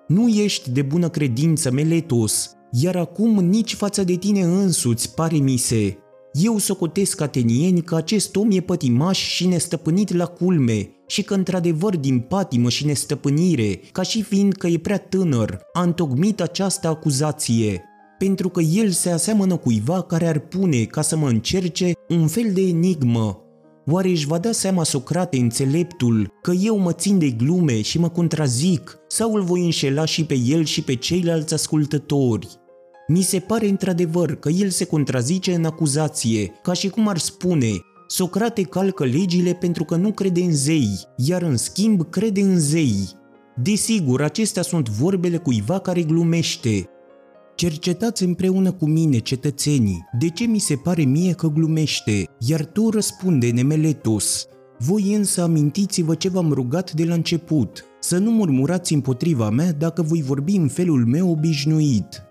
[0.08, 5.58] Nu ești de bună credință, Meletos, iar acum nici față de tine însuți, pare mi
[5.58, 5.98] se.
[6.44, 11.96] Eu socotesc atenieni că acest om e pătimaș și nestăpânit la culme și că într-adevăr
[11.96, 17.84] din patimă și nestăpânire, ca și fiind că e prea tânăr, a întocmit această acuzație,
[18.18, 22.52] pentru că el se aseamănă cuiva care ar pune, ca să mă încerce, un fel
[22.54, 23.42] de enigmă.
[23.86, 28.10] Oare își va da seama Socrate înțeleptul că eu mă țin de glume și mă
[28.10, 32.48] contrazic sau îl voi înșela și pe el și pe ceilalți ascultători?
[33.08, 37.70] Mi se pare într-adevăr că el se contrazice în acuzație, ca și cum ar spune
[38.08, 43.10] Socrate calcă legile pentru că nu crede în zei, iar în schimb crede în zei.
[43.62, 46.90] Desigur, acestea sunt vorbele cuiva care glumește.
[47.56, 52.90] Cercetați împreună cu mine, cetățenii, de ce mi se pare mie că glumește, iar tu
[52.90, 54.46] răspunde, Nemeletos.
[54.80, 60.02] Voi însă amintiți-vă ce v-am rugat de la început, să nu murmurați împotriva mea dacă
[60.02, 62.27] voi vorbi în felul meu obișnuit.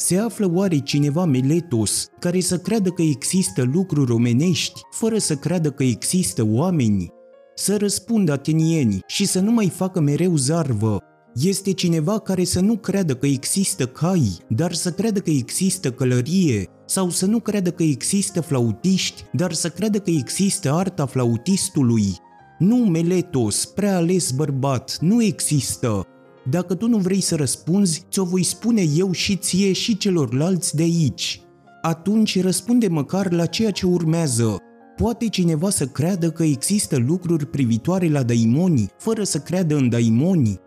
[0.00, 5.70] Se află oare cineva Meletos care să creadă că există lucruri omenești fără să creadă
[5.70, 7.08] că există oameni?
[7.54, 10.98] Să răspundă atenieni și să nu mai facă mereu zarvă.
[11.34, 16.68] Este cineva care să nu creadă că există cai, dar să creadă că există călărie,
[16.86, 22.16] sau să nu creadă că există flautiști, dar să creadă că există arta flautistului.
[22.58, 26.06] Nu, Meletos, prea ales bărbat, nu există.
[26.44, 30.82] Dacă tu nu vrei să răspunzi, ți-o voi spune eu și ție și celorlalți de
[30.82, 31.42] aici.
[31.82, 34.56] Atunci răspunde măcar la ceea ce urmează.
[34.96, 40.60] Poate cineva să creadă că există lucruri privitoare la daimoni, fără să creadă în daimoni?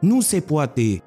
[0.00, 1.02] Nu se poate.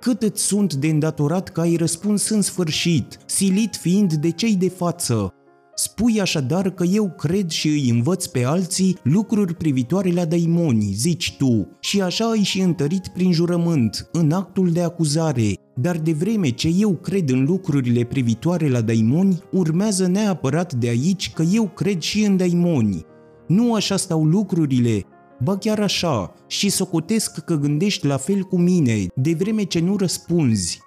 [0.00, 4.68] Cât îți sunt de îndatorat că ai răspuns în sfârșit, silit fiind de cei de
[4.68, 5.34] față.
[5.78, 11.36] Spui așadar că eu cred și îi învăț pe alții lucruri privitoare la daimoni, zici
[11.38, 15.52] tu, și așa ai și întărit prin jurământ, în actul de acuzare.
[15.74, 21.32] Dar de vreme ce eu cred în lucrurile privitoare la daimoni, urmează neapărat de aici
[21.32, 23.04] că eu cred și în daimoni.
[23.46, 25.06] Nu așa stau lucrurile,
[25.42, 29.96] Ba chiar așa, și socotesc că gândești la fel cu mine, de vreme ce nu
[29.96, 30.80] răspunzi.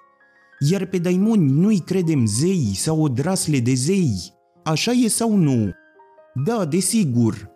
[0.70, 4.38] Iar pe daimoni nu-i credem zei sau odrasle de zei.
[4.64, 5.70] Așa e sau nu?
[6.44, 7.48] Da, desigur.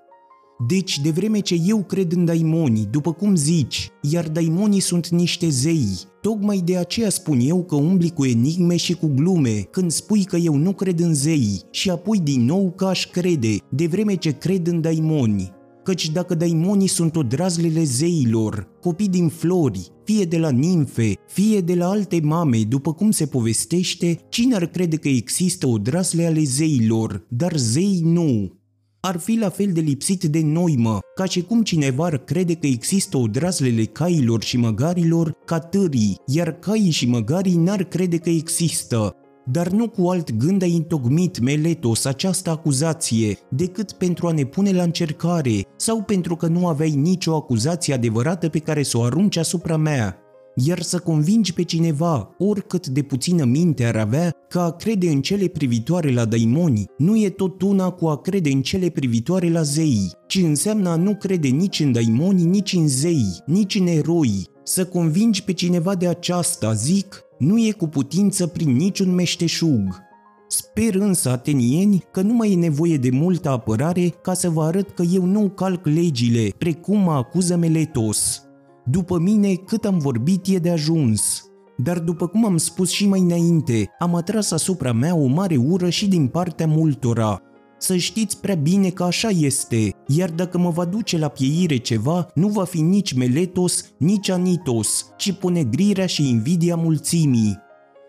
[0.68, 5.48] Deci, de vreme ce eu cred în daimoni, după cum zici, iar daimonii sunt niște
[5.48, 10.24] zei, tocmai de aceea spun eu că umbli cu enigme și cu glume, când spui
[10.24, 14.14] că eu nu cred în zei și apoi din nou că aș crede, de vreme
[14.14, 15.52] ce cred în daimoni
[15.84, 21.74] căci dacă daimonii sunt odrazlele zeilor, copii din flori, fie de la nimfe, fie de
[21.74, 27.26] la alte mame, după cum se povestește, cine ar crede că există odrazle ale zeilor,
[27.28, 28.52] dar zei nu?
[29.00, 32.66] Ar fi la fel de lipsit de noimă, ca și cum cineva ar crede că
[32.66, 39.16] există odrazlele cailor și măgarilor ca târii, iar caii și măgarii n-ar crede că există,
[39.50, 44.72] dar nu cu alt gând a întocmit Meletos această acuzație, decât pentru a ne pune
[44.72, 49.36] la încercare, sau pentru că nu aveai nicio acuzație adevărată pe care să o arunci
[49.36, 50.18] asupra mea.
[50.56, 55.22] Iar să convingi pe cineva, oricât de puțină minte ar avea, că a crede în
[55.22, 59.62] cele privitoare la daimoni nu e tot una cu a crede în cele privitoare la
[59.62, 64.46] zei, ci înseamnă a nu crede nici în daimoni, nici în zei, nici în eroi.
[64.62, 70.02] Să convingi pe cineva de aceasta, zic, nu e cu putință prin niciun meșteșug.
[70.48, 74.90] Sper însă, atenieni, că nu mai e nevoie de multă apărare ca să vă arăt
[74.90, 78.42] că eu nu calc legile, precum mă acuză Meletos.
[78.84, 81.44] După mine, cât am vorbit e de ajuns.
[81.76, 85.88] Dar după cum am spus și mai înainte, am atras asupra mea o mare ură
[85.88, 87.42] și din partea multora,
[87.84, 92.26] să știți prea bine că așa este, iar dacă mă va duce la pieire ceva,
[92.34, 97.58] nu va fi nici Meletos, nici Anitos, ci ponegrirea și invidia mulțimii.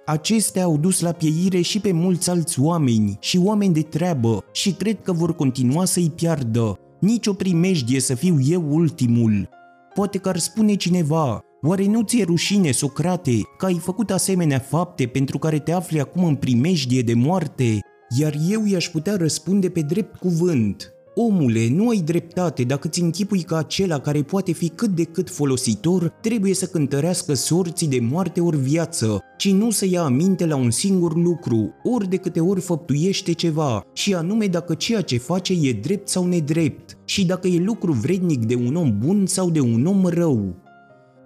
[0.06, 4.72] Acestea au dus la pieire și pe mulți alți oameni și oameni de treabă și
[4.72, 6.80] cred că vor continua să-i piardă.
[7.00, 9.50] Nici o primejdie să fiu eu ultimul.
[9.94, 15.06] Poate că ar spune cineva, oare nu ți-e rușine, Socrate, că ai făcut asemenea fapte
[15.06, 17.80] pentru care te afli acum în primejdie de moarte?
[18.10, 20.90] Iar eu i-aș putea răspunde pe drept cuvânt.
[21.18, 25.30] Omule, nu ai dreptate dacă ți închipui că acela care poate fi cât de cât
[25.30, 30.56] folositor trebuie să cântărească sorții de moarte ori viață, ci nu să ia aminte la
[30.56, 35.54] un singur lucru, ori de câte ori făptuiește ceva, și anume dacă ceea ce face
[35.62, 39.60] e drept sau nedrept, și dacă e lucru vrednic de un om bun sau de
[39.60, 40.56] un om rău.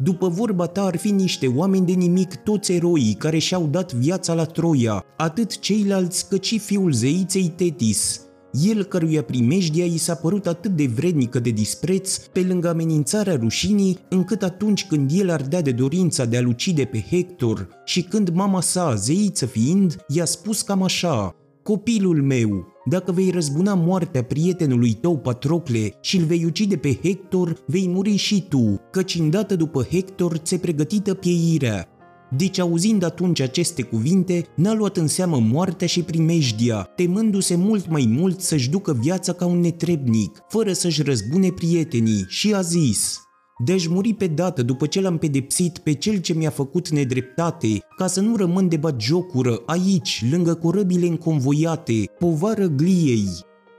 [0.03, 4.33] După vorba ta ar fi niște oameni de nimic toți eroii care și-au dat viața
[4.33, 10.47] la Troia, atât ceilalți cât și fiul zeiței Tetis, el căruia primejdia i s-a părut
[10.47, 15.71] atât de vrednică de dispreț, pe lângă amenințarea rușinii, încât atunci când el ardea de
[15.71, 20.83] dorința de a-l ucide pe Hector și când mama sa, zeiță fiind, i-a spus cam
[20.83, 26.99] așa, Copilul meu, dacă vei răzbuna moartea prietenului tău Patrocle și îl vei ucide pe
[27.03, 31.87] Hector, vei muri și tu, căci îndată după Hector ți-e pregătită pieirea.
[32.31, 38.15] Deci auzind atunci aceste cuvinte, n-a luat în seamă moartea și primejdia, temându-se mult mai
[38.17, 43.21] mult să-și ducă viața ca un netrebnic, fără să-și răzbune prietenii, și a zis–
[43.63, 47.67] de-aș muri pe dată după ce l-am pedepsit pe cel ce mi-a făcut nedreptate,
[47.97, 53.27] ca să nu rămân de jocură aici, lângă corăbile înconvoiate, povară gliei.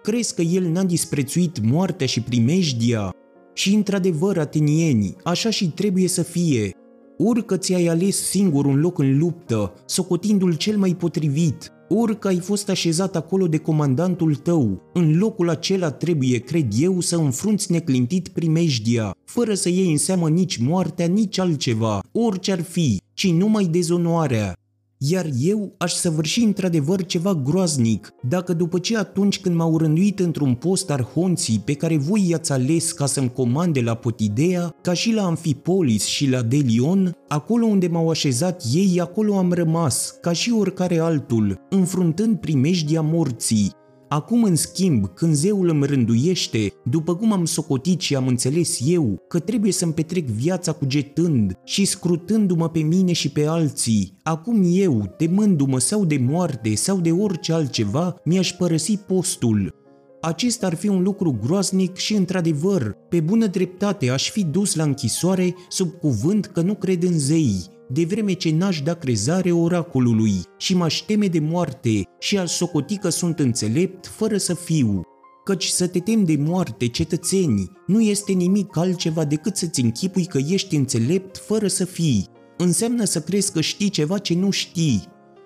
[0.03, 3.15] Crezi că el n-a disprețuit moartea și primejdia?
[3.55, 6.75] Și într-adevăr, atenieni, așa și trebuie să fie.
[7.19, 12.69] Orică ți-ai ales singur un loc în luptă, socotindu-l cel mai potrivit, orică ai fost
[12.69, 19.17] așezat acolo de comandantul tău, în locul acela trebuie, cred eu, să înfrunți neclintit primejdia,
[19.25, 24.60] fără să iei în seamă nici moartea, nici altceva, orice ar fi, ci numai dezonoarea.
[25.03, 30.55] Iar eu aș săvârși într-adevăr ceva groaznic dacă după ce atunci când m-au rânduit într-un
[30.55, 35.23] post arhonții pe care voi i-ați ales ca să-mi comande la Potidea, ca și la
[35.23, 40.99] Amfipolis și la Delion, acolo unde m-au așezat ei, acolo am rămas, ca și oricare
[40.99, 43.73] altul, înfruntând primejdia morții,
[44.13, 49.23] Acum, în schimb, când zeul îmi rânduiește, după cum am socotit și am înțeles eu,
[49.29, 55.15] că trebuie să-mi petrec viața cugetând și scrutându-mă pe mine și pe alții, acum eu,
[55.17, 59.75] temându-mă sau de moarte sau de orice altceva, mi-aș părăsi postul,
[60.21, 64.83] acesta ar fi un lucru groaznic și, într-adevăr, pe bună dreptate aș fi dus la
[64.83, 70.35] închisoare sub cuvânt că nu cred în zei, de vreme ce n-aș da crezare oracolului
[70.59, 75.01] și m-aș teme de moarte și aș socoti că sunt înțelept fără să fiu.
[75.45, 80.39] Căci să te temi de moarte, cetățeni, nu este nimic altceva decât să-ți închipui că
[80.49, 82.27] ești înțelept fără să fii.
[82.57, 85.03] Înseamnă să crezi că știi ceva ce nu știi,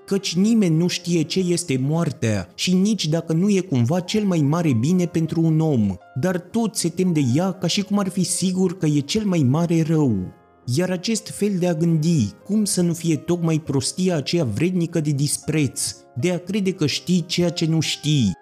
[0.07, 4.38] căci nimeni nu știe ce este moartea și nici dacă nu e cumva cel mai
[4.38, 8.09] mare bine pentru un om, dar tot se tem de ea ca și cum ar
[8.09, 10.42] fi sigur că e cel mai mare rău.
[10.67, 15.11] Iar acest fel de a gândi, cum să nu fie tocmai prostia aceea vrednică de
[15.11, 18.33] dispreț, de a crede că știi ceea ce nu știi.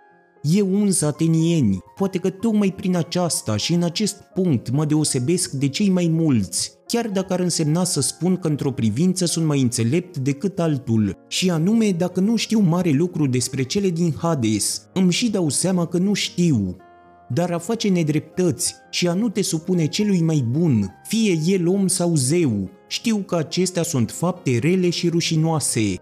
[0.42, 5.68] Eu însă, atenieni, poate că tocmai prin aceasta și în acest punct mă deosebesc de
[5.68, 10.16] cei mai mulți, chiar dacă ar însemna să spun că într-o privință sunt mai înțelept
[10.16, 15.30] decât altul, și anume dacă nu știu mare lucru despre cele din Hades, îmi și
[15.30, 16.76] dau seama că nu știu,
[17.34, 21.86] dar a face nedreptăți și a nu te supune celui mai bun, fie el om
[21.86, 25.94] sau zeu, știu că acestea sunt fapte rele și rușinoase.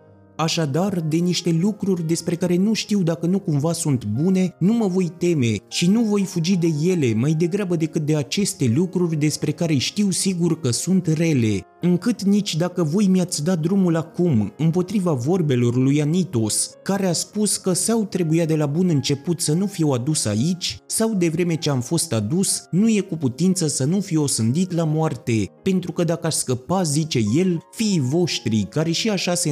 [0.43, 4.86] Așadar, de niște lucruri despre care nu știu dacă nu cumva sunt bune, nu mă
[4.86, 9.51] voi teme și nu voi fugi de ele mai degrabă decât de aceste lucruri despre
[9.51, 15.12] care știu sigur că sunt rele încât nici dacă voi mi-ați dat drumul acum împotriva
[15.12, 19.66] vorbelor lui Anitos, care a spus că sau trebuia de la bun început să nu
[19.66, 23.84] fiu adus aici, sau de vreme ce am fost adus, nu e cu putință să
[23.84, 28.91] nu fiu osândit la moarte, pentru că dacă aș scăpa, zice el, fiii voștri, care
[28.91, 29.49] și așa se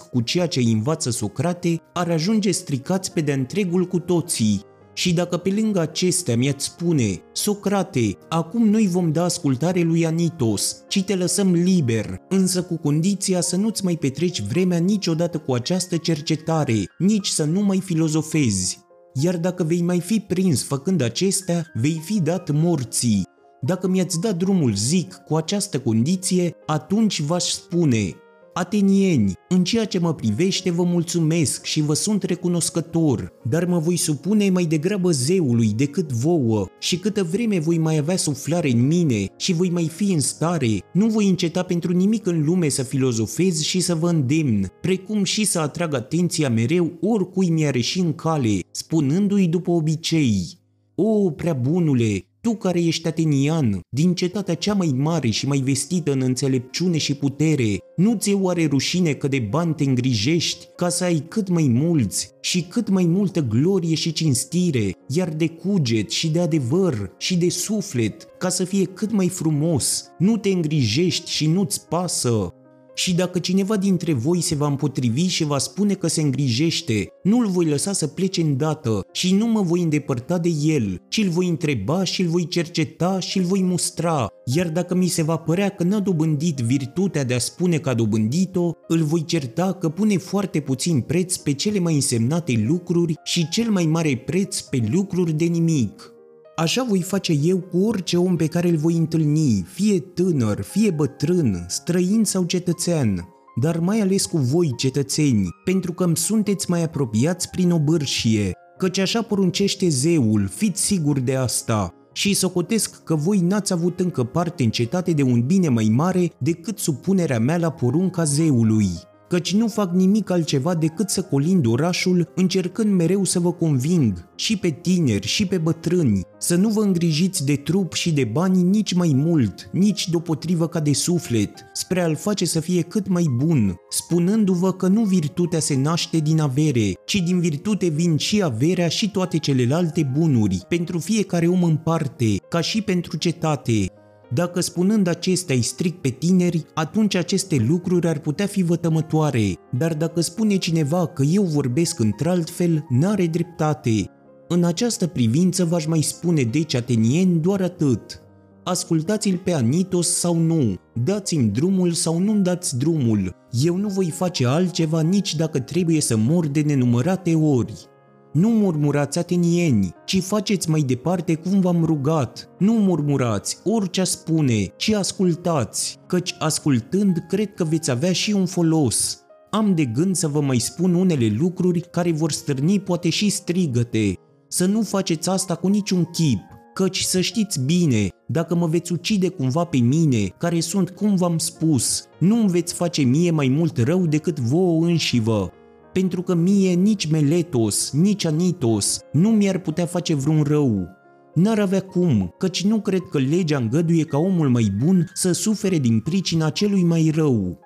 [0.00, 4.68] îndeletnicesc cu ceea ce îi învață Socrate, ar ajunge stricați pe de întregul cu toții,
[4.92, 10.84] și dacă pe lângă acestea mi-ați spune, Socrate, acum noi vom da ascultare lui Anitos,
[10.88, 15.96] ci te lăsăm liber, însă cu condiția să nu-ți mai petreci vremea niciodată cu această
[15.96, 18.78] cercetare, nici să nu mai filozofezi.
[19.14, 23.22] Iar dacă vei mai fi prins făcând acestea, vei fi dat morții.
[23.62, 28.14] Dacă mi-ați dat drumul, zic, cu această condiție, atunci v-aș spune,
[28.52, 33.96] Atenieni, în ceea ce mă privește vă mulțumesc și vă sunt recunoscător, dar mă voi
[33.96, 39.26] supune mai degrabă zeului decât vouă și câtă vreme voi mai avea suflare în mine
[39.36, 43.60] și voi mai fi în stare, nu voi înceta pentru nimic în lume să filozofez
[43.60, 48.58] și să vă îndemn, precum și să atrag atenția mereu oricui mi-a reși în cale,
[48.70, 50.58] spunându-i după obicei.
[50.94, 56.12] O, prea bunule, tu care ești atenian, din cetatea cea mai mare și mai vestită
[56.12, 61.04] în înțelepciune și putere, nu ți-e oare rușine că de bani te îngrijești ca să
[61.04, 66.28] ai cât mai mulți și cât mai multă glorie și cinstire, iar de cuget și
[66.28, 71.46] de adevăr și de suflet, ca să fie cât mai frumos, nu te îngrijești și
[71.46, 72.54] nu-ți pasă,
[73.00, 77.46] și dacă cineva dintre voi se va împotrivi și va spune că se îngrijește, nu-l
[77.46, 81.48] voi lăsa să plece îndată și nu mă voi îndepărta de el, ci îl voi
[81.48, 85.68] întreba și îl voi cerceta și îl voi mustra, iar dacă mi se va părea
[85.68, 90.16] că n-a dobândit virtutea de a spune că a dobândit-o, îl voi certa că pune
[90.16, 95.32] foarte puțin preț pe cele mai însemnate lucruri și cel mai mare preț pe lucruri
[95.32, 96.19] de nimic.
[96.60, 100.90] Așa voi face eu cu orice om pe care îl voi întâlni, fie tânăr, fie
[100.90, 103.28] bătrân, străin sau cetățean,
[103.60, 108.98] dar mai ales cu voi, cetățeni, pentru că îmi sunteți mai apropiați prin obârșie, căci
[108.98, 114.62] așa poruncește zeul, fiți siguri de asta, și socotesc că voi n-ați avut încă parte
[114.62, 118.88] în cetate de un bine mai mare decât supunerea mea la porunca zeului
[119.30, 124.56] căci nu fac nimic altceva decât să colind orașul, încercând mereu să vă conving, și
[124.56, 128.92] pe tineri, și pe bătrâni, să nu vă îngrijiți de trup și de bani nici
[128.92, 133.74] mai mult, nici deopotrivă ca de suflet, spre a-l face să fie cât mai bun,
[133.88, 139.10] spunându-vă că nu virtutea se naște din avere, ci din virtute vin și averea și
[139.10, 143.86] toate celelalte bunuri, pentru fiecare om în parte, ca și pentru cetate,
[144.34, 149.94] dacă spunând acestea îi stric pe tineri, atunci aceste lucruri ar putea fi vătămătoare, dar
[149.94, 154.10] dacă spune cineva că eu vorbesc într-altfel, n-are dreptate.
[154.48, 158.22] În această privință v-aș mai spune deci atenieni doar atât.
[158.64, 160.74] Ascultați-l pe Anitos sau nu,
[161.04, 163.34] dați-mi drumul sau nu dați drumul.
[163.50, 167.89] Eu nu voi face altceva nici dacă trebuie să mor de nenumărate ori.
[168.32, 172.48] Nu murmurați atenieni, ci faceți mai departe cum v-am rugat.
[172.58, 179.18] Nu murmurați orice spune, ci ascultați, căci ascultând cred că veți avea și un folos.
[179.50, 184.14] Am de gând să vă mai spun unele lucruri care vor stârni poate și strigăte.
[184.48, 186.40] Să nu faceți asta cu niciun chip,
[186.74, 191.38] căci să știți bine, dacă mă veți ucide cumva pe mine, care sunt cum v-am
[191.38, 195.52] spus, nu îmi veți face mie mai mult rău decât vouă înșivă,
[195.92, 200.88] pentru că mie nici Meletos, nici Anitos nu mi-ar putea face vreun rău.
[201.34, 205.78] N-ar avea cum, căci nu cred că legea îngăduie ca omul mai bun să sufere
[205.78, 207.58] din pricina celui mai rău.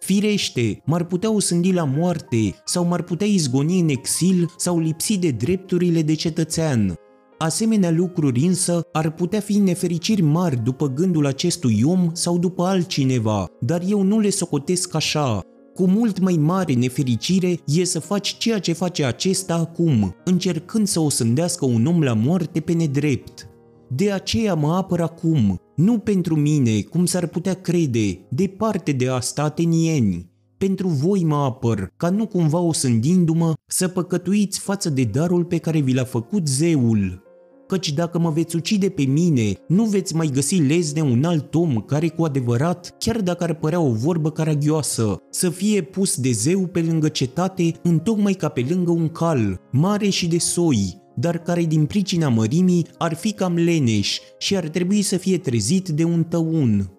[0.00, 5.30] Firește, m-ar putea osândi la moarte sau m-ar putea izgoni în exil sau lipsi de
[5.30, 6.94] drepturile de cetățean.
[7.38, 13.46] Asemenea lucruri însă ar putea fi nefericiri mari după gândul acestui om sau după altcineva,
[13.60, 15.40] dar eu nu le socotesc așa,
[15.76, 21.00] cu mult mai mare nefericire e să faci ceea ce face acesta acum, încercând să
[21.00, 23.48] o sândească un om la moarte pe nedrept.
[23.88, 29.42] De aceea mă apăr acum, nu pentru mine, cum s-ar putea crede, departe de asta
[29.42, 30.30] atenieni.
[30.58, 35.80] Pentru voi mă apăr, ca nu cumva osândindu-mă să păcătuiți față de darul pe care
[35.80, 37.25] vi l-a făcut zeul
[37.66, 41.80] căci dacă mă veți ucide pe mine, nu veți mai găsi lezne un alt om
[41.80, 46.66] care cu adevărat, chiar dacă ar părea o vorbă caragioasă, să fie pus de zeu
[46.66, 51.64] pe lângă cetate, întocmai ca pe lângă un cal, mare și de soi, dar care
[51.64, 56.24] din pricina mărimii ar fi cam leneș și ar trebui să fie trezit de un
[56.24, 56.95] tăun.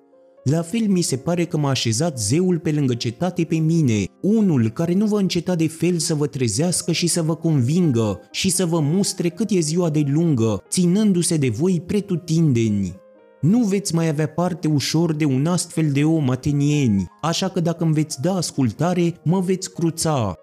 [0.50, 4.70] La fel mi se pare că m-a așezat zeul pe lângă cetate pe mine, unul
[4.70, 8.66] care nu va înceta de fel să vă trezească și să vă convingă și să
[8.66, 12.96] vă mustre cât e ziua de lungă, ținându-se de voi pretutindeni.
[13.42, 17.84] Nu veți mai avea parte ușor de un astfel de om atenieni, așa că dacă
[17.84, 20.36] îmi veți da ascultare, mă veți cruța,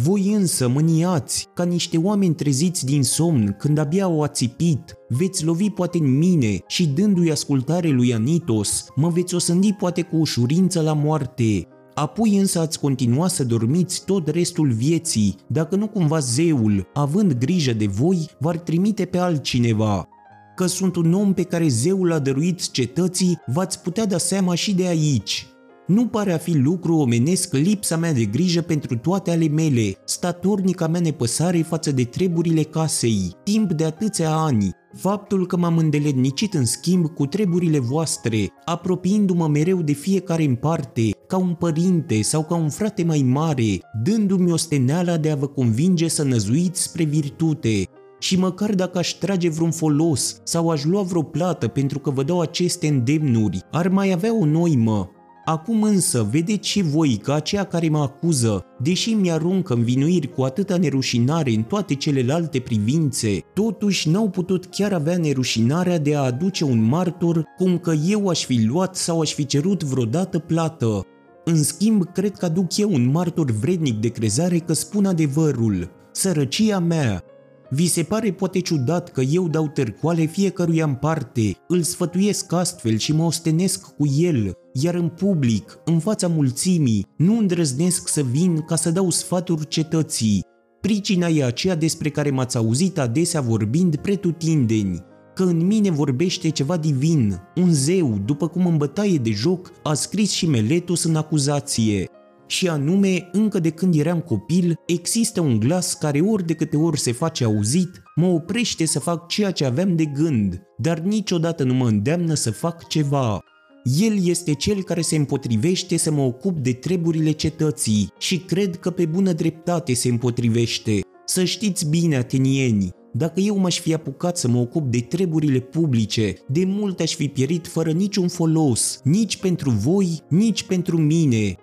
[0.00, 5.70] voi însă mâniați, ca niște oameni treziți din somn, când abia au ațipit, veți lovi
[5.70, 10.92] poate în mine și dându-i ascultare lui Anitos, mă veți osândi poate cu ușurință la
[10.92, 11.68] moarte.
[11.94, 17.72] Apoi însă ați continua să dormiți tot restul vieții, dacă nu cumva zeul, având grijă
[17.72, 20.08] de voi, v-ar trimite pe altcineva.
[20.56, 24.74] Că sunt un om pe care zeul a dăruit cetății, v-ați putea da seama și
[24.74, 25.46] de aici.
[25.88, 30.86] Nu pare a fi lucru omenesc lipsa mea de grijă pentru toate ale mele, statornica
[30.86, 36.64] mea nepăsare față de treburile casei, timp de atâția ani, Faptul că m-am îndeletnicit în
[36.64, 42.54] schimb cu treburile voastre, apropiindu-mă mereu de fiecare în parte, ca un părinte sau ca
[42.54, 48.38] un frate mai mare, dându-mi osteneala de a vă convinge să năzuiți spre virtute, și
[48.38, 52.40] măcar dacă aș trage vreun folos sau aș lua vreo plată pentru că vă dau
[52.40, 55.10] aceste îndemnuri, ar mai avea o noimă,
[55.48, 60.76] Acum însă vedeți și voi că aceea care mă acuză, deși mi-aruncă învinuiri cu atâta
[60.76, 66.82] nerușinare în toate celelalte privințe, totuși n-au putut chiar avea nerușinarea de a aduce un
[66.82, 71.06] martor cum că eu aș fi luat sau aș fi cerut vreodată plată.
[71.44, 75.90] În schimb, cred că aduc eu un martor vrednic de crezare că spun adevărul.
[76.12, 77.24] Sărăcia mea,
[77.70, 82.96] vi se pare poate ciudat că eu dau târcoale fiecăruia în parte, îl sfătuiesc astfel
[82.96, 84.52] și mă ostenesc cu el,
[84.82, 90.44] iar în public, în fața mulțimii, nu îndrăznesc să vin ca să dau sfaturi cetății.
[90.80, 95.04] Pricina e aceea despre care m-ați auzit adesea vorbind pretutindeni,
[95.34, 99.94] că în mine vorbește ceva divin, un zeu, după cum în bătaie de joc a
[99.94, 102.08] scris și Meletus în acuzație,
[102.48, 106.98] și anume, încă de când eram copil, există un glas care ori de câte ori
[106.98, 111.74] se face auzit, mă oprește să fac ceea ce aveam de gând, dar niciodată nu
[111.74, 113.40] mă îndeamnă să fac ceva.
[113.84, 118.90] El este cel care se împotrivește să mă ocup de treburile cetății și cred că
[118.90, 121.00] pe bună dreptate se împotrivește.
[121.24, 126.34] Să știți bine, atenieni, dacă eu m-aș fi apucat să mă ocup de treburile publice,
[126.48, 131.56] de mult aș fi pierit fără niciun folos, nici pentru voi, nici pentru mine,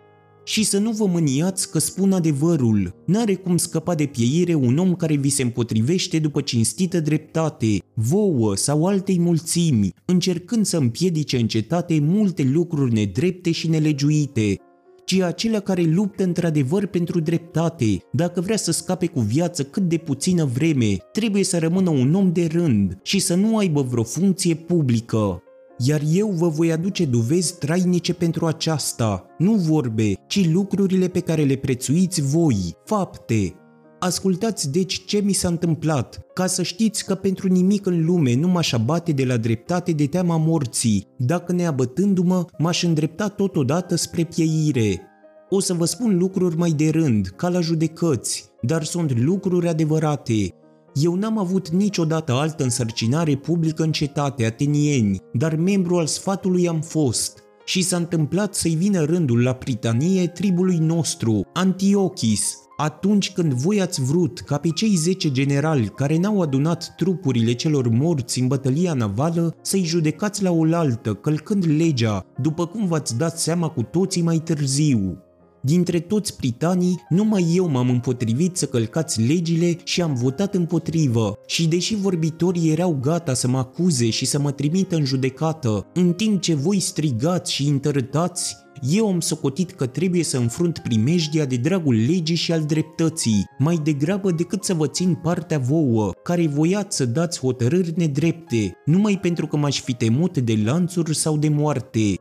[0.45, 2.93] și să nu vă mâniați că spun adevărul.
[3.05, 8.55] N-are cum scăpa de pieire un om care vi se împotrivește după cinstită dreptate, vouă
[8.55, 14.59] sau altei mulțimi, încercând să împiedice în cetate multe lucruri nedrepte și nelegiuite,
[15.05, 18.03] ci acelea care luptă într-adevăr pentru dreptate.
[18.11, 22.31] Dacă vrea să scape cu viață cât de puțină vreme, trebuie să rămână un om
[22.31, 25.39] de rând și să nu aibă vreo funcție publică
[25.77, 31.43] iar eu vă voi aduce dovezi trainice pentru aceasta, nu vorbe, ci lucrurile pe care
[31.43, 32.55] le prețuiți voi,
[32.85, 33.55] fapte.
[33.99, 38.47] Ascultați deci ce mi s-a întâmplat, ca să știți că pentru nimic în lume nu
[38.47, 45.01] m-aș abate de la dreptate de teama morții, dacă neabătându-mă m-aș îndrepta totodată spre pieire.
[45.49, 50.53] O să vă spun lucruri mai de rând, ca la judecăți, dar sunt lucruri adevărate.
[51.01, 56.81] Eu n-am avut niciodată altă însărcinare publică în cetate, atenieni, dar membru al sfatului am
[56.81, 57.43] fost.
[57.65, 64.01] Și s-a întâmplat să-i vină rândul la pritanie tribului nostru, Antiochis, atunci când voi ați
[64.01, 69.55] vrut ca pe cei zece generali care n-au adunat trupurile celor morți în bătălia navală
[69.61, 75.24] să-i judecați la oaltă, călcând legea, după cum v-ați dat seama cu toții mai târziu.
[75.65, 81.37] Dintre toți britanii, numai eu m-am împotrivit să călcați legile și am votat împotrivă.
[81.47, 86.13] Și deși vorbitorii erau gata să mă acuze și să mă trimită în judecată, în
[86.13, 91.55] timp ce voi strigați și întărâtați, eu am socotit că trebuie să înfrunt primejdia de
[91.55, 96.95] dragul legii și al dreptății, mai degrabă decât să vă țin partea vouă, care voiați
[96.95, 102.15] să dați hotărâri nedrepte, numai pentru că m-aș fi temut de lanțuri sau de moarte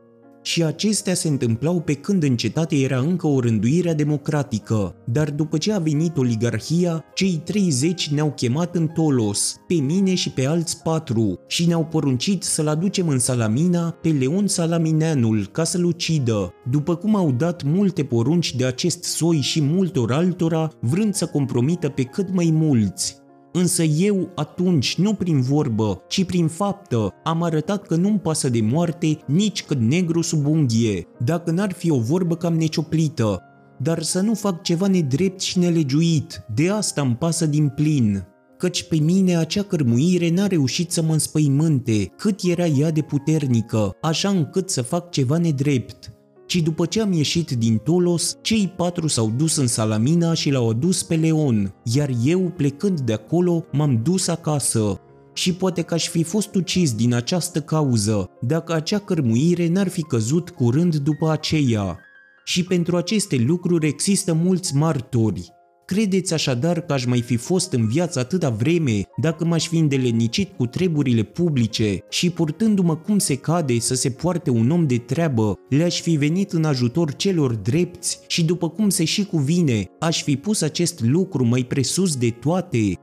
[0.45, 5.57] și acestea se întâmplau pe când în cetate era încă o rânduire democratică, dar după
[5.57, 10.81] ce a venit oligarhia, cei 30 ne-au chemat în Tolos, pe mine și pe alți
[10.81, 16.95] patru, și ne-au poruncit să-l aducem în Salamina pe Leon Salamineanul ca să-l ucidă, după
[16.95, 22.03] cum au dat multe porunci de acest soi și multor altora, vrând să compromită pe
[22.03, 23.23] cât mai mulți.
[23.57, 28.61] Însă eu atunci, nu prin vorbă, ci prin faptă, am arătat că nu-mi pasă de
[28.61, 33.41] moarte nici cât negru sub unghie, dacă n-ar fi o vorbă cam necioplită,
[33.77, 38.25] dar să nu fac ceva nedrept și nelegiuit, de asta îmi pasă din plin.
[38.57, 43.91] Căci pe mine acea cărmuire n-a reușit să mă înspăimânte, cât era ea de puternică,
[44.01, 46.14] așa încât să fac ceva nedrept
[46.45, 50.69] ci după ce am ieșit din Tolos, cei patru s-au dus în Salamina și l-au
[50.69, 54.99] adus pe Leon, iar eu, plecând de acolo, m-am dus acasă.
[55.33, 60.01] Și poate că aș fi fost ucis din această cauză, dacă acea cărmuire n-ar fi
[60.01, 61.99] căzut curând după aceea.
[62.45, 65.54] Și pentru aceste lucruri există mulți martori,
[65.85, 70.49] Credeți așadar că aș mai fi fost în viață atâta vreme dacă m-aș fi îndelenicit
[70.57, 72.03] cu treburile publice?
[72.09, 76.51] Și purtându-mă cum se cade să se poarte un om de treabă, le-aș fi venit
[76.51, 78.19] în ajutor celor drepți?
[78.27, 82.93] Și după cum se și cuvine, aș fi pus acest lucru mai presus de toate?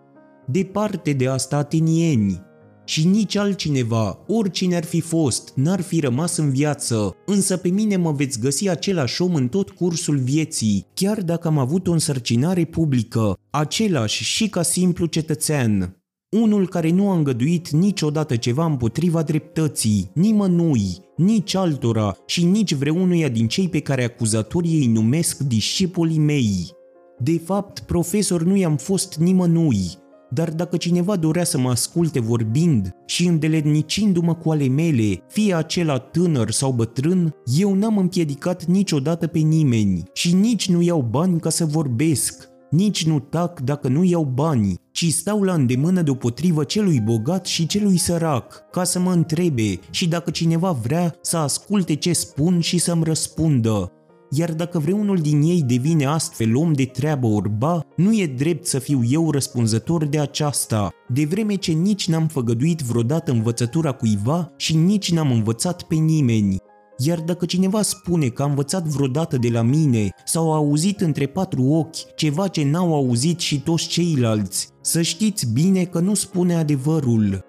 [0.46, 2.42] Departe de asta atenieni,
[2.84, 7.96] și nici altcineva, oricine ar fi fost, n-ar fi rămas în viață, însă pe mine
[7.96, 12.64] mă veți găsi același om în tot cursul vieții, chiar dacă am avut o însărcinare
[12.64, 15.96] publică, același și ca simplu cetățean.
[16.36, 23.28] Unul care nu a îngăduit niciodată ceva împotriva dreptății, nimănui, nici altora și nici vreunuia
[23.28, 26.70] din cei pe care acuzatorii îi numesc discipolii mei.
[27.18, 30.01] De fapt, profesor nu i-am fost nimănui,
[30.34, 35.98] dar dacă cineva dorea să mă asculte vorbind și îndeletnicindu-mă cu ale mele, fie acela
[35.98, 41.50] tânăr sau bătrân, eu n-am împiedicat niciodată pe nimeni și nici nu iau bani ca
[41.50, 47.00] să vorbesc, nici nu tac dacă nu iau bani, ci stau la îndemână deopotrivă celui
[47.00, 52.12] bogat și celui sărac, ca să mă întrebe și dacă cineva vrea să asculte ce
[52.12, 53.92] spun și să-mi răspundă
[54.34, 58.78] iar dacă vreunul din ei devine astfel om de treabă orba, nu e drept să
[58.78, 64.76] fiu eu răspunzător de aceasta, de vreme ce nici n-am făgăduit vreodată învățătura cuiva și
[64.76, 66.56] nici n-am învățat pe nimeni.
[66.98, 71.26] Iar dacă cineva spune că a învățat vreodată de la mine sau a auzit între
[71.26, 76.54] patru ochi ceva ce n-au auzit și toți ceilalți, să știți bine că nu spune
[76.54, 77.44] adevărul.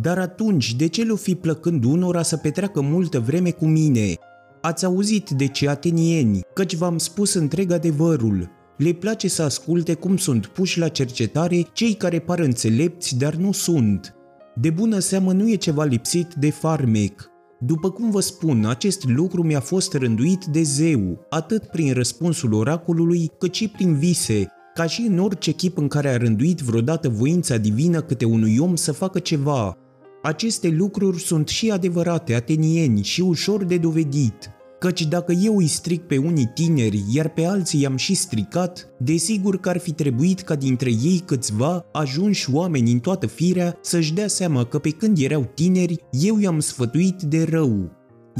[0.00, 4.14] Dar atunci, de ce le-o fi plăcând unora să petreacă multă vreme cu mine,
[4.60, 8.50] Ați auzit de ce atenieni, căci v-am spus întreg adevărul.
[8.76, 13.52] Le place să asculte cum sunt puși la cercetare cei care par înțelepți, dar nu
[13.52, 14.14] sunt.
[14.54, 17.30] De bună seamă nu e ceva lipsit de farmec.
[17.60, 23.30] După cum vă spun, acest lucru mi-a fost rânduit de zeu, atât prin răspunsul oracolului,
[23.38, 27.56] cât și prin vise, ca și în orice chip în care a rânduit vreodată voința
[27.56, 29.76] divină câte unui om să facă ceva,
[30.22, 36.02] aceste lucruri sunt și adevărate atenieni și ușor de dovedit, căci dacă eu îi stric
[36.02, 40.54] pe unii tineri, iar pe alții i-am și stricat, desigur că ar fi trebuit ca
[40.54, 45.50] dintre ei câțiva, ajunși oameni în toată firea, să-și dea seama că pe când erau
[45.54, 47.90] tineri, eu i-am sfătuit de rău.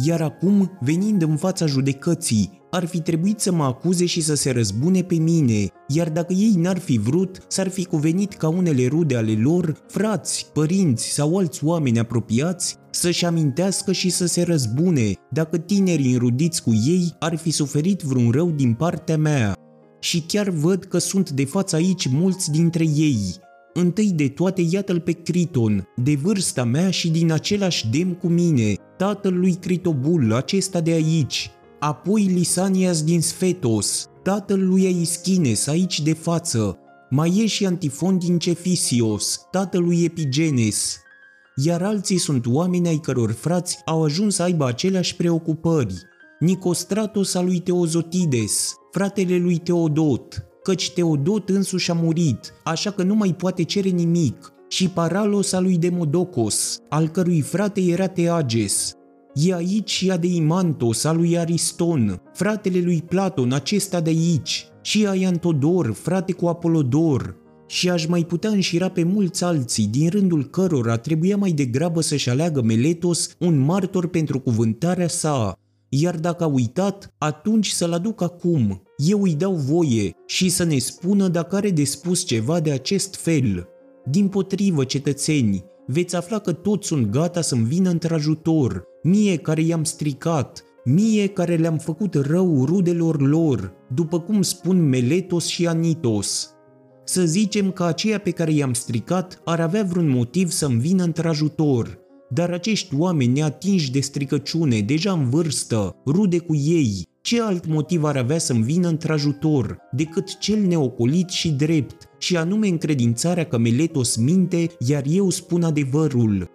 [0.05, 4.51] Iar acum, venind în fața judecății, ar fi trebuit să mă acuze și să se
[4.51, 9.17] răzbune pe mine, iar dacă ei n-ar fi vrut, s-ar fi cuvenit ca unele rude
[9.17, 15.59] ale lor, frați, părinți sau alți oameni apropiați, să-și amintească și să se răzbune dacă
[15.59, 19.53] tinerii înrudiți cu ei ar fi suferit vreun rău din partea mea.
[20.01, 23.37] și chiar văd că sunt de față aici mulți dintre ei.
[23.75, 28.75] Întâi de toate iată-l pe Criton, de vârsta mea și din același dem cu mine,
[28.97, 36.13] tatăl lui Critobul, acesta de aici, apoi Lisanias din Sfetos, tatăl lui Aischines, aici de
[36.13, 36.79] față,
[37.11, 41.01] mai e și Antifon din Cefisios, tatăl lui Epigenes,
[41.65, 45.95] iar alții sunt oameni ai căror frați au ajuns să aibă aceleași preocupări.
[46.39, 53.15] Nicostratos al lui Teozotides, fratele lui Teodot, căci Teodot însuși a murit, așa că nu
[53.15, 58.98] mai poate cere nimic, și Paralos al lui Demodocos, al cărui frate era Teages.
[59.35, 65.93] E aici și Adeimantos al lui Ariston, fratele lui Platon, acesta de aici, și Aiantodor,
[65.93, 71.37] frate cu Apolodor, și aș mai putea înșira pe mulți alții, din rândul cărora trebuia
[71.37, 75.59] mai degrabă să-și aleagă Meletos un martor pentru cuvântarea sa,
[75.89, 80.79] iar dacă a uitat, atunci să-l aduc acum, eu îi dau voie și să ne
[80.79, 83.69] spună dacă are de spus ceva de acest fel.
[84.05, 89.85] Din potrivă, cetățeni, veți afla că toți sunt gata să-mi vină într-ajutor, mie care i-am
[89.85, 96.53] stricat, mie care le-am făcut rău rudelor lor, după cum spun Meletos și Anitos.
[97.05, 101.99] Să zicem că aceia pe care i-am stricat ar avea vreun motiv să-mi vină într-ajutor,
[102.31, 108.05] dar acești oameni neatinși de stricăciune, deja în vârstă, rude cu ei, ce alt motiv
[108.05, 114.17] ar avea să-mi vină într-ajutor decât cel neocolit și drept, și anume încredințarea că Meletos
[114.17, 116.51] minte, iar eu spun adevărul.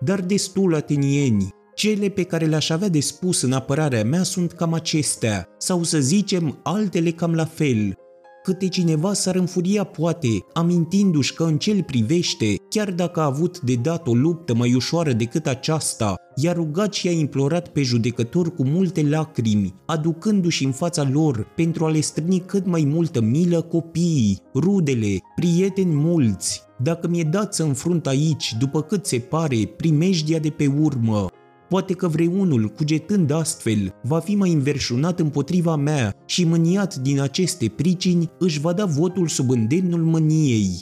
[0.00, 4.72] Dar destul, atenieni, cele pe care le-aș avea de spus în apărarea mea sunt cam
[4.72, 7.94] acestea, sau să zicem altele cam la fel,
[8.42, 13.74] câte cineva s-ar înfuria poate, amintindu-și că în cel privește, chiar dacă a avut de
[13.74, 18.64] dat o luptă mai ușoară decât aceasta, i-a rugat și a implorat pe judecător cu
[18.64, 24.42] multe lacrimi, aducându-și în fața lor pentru a le strâni cât mai multă milă copiii,
[24.54, 26.62] rudele, prieteni mulți.
[26.82, 31.26] Dacă mi-e dat să înfrunt aici, după cât se pare, primejdia de pe urmă,
[31.68, 37.68] Poate că vreunul, cugetând astfel, va fi mai înverșunat împotriva mea și mâniat din aceste
[37.68, 40.78] pricini, își va da votul sub îndemnul mâniei.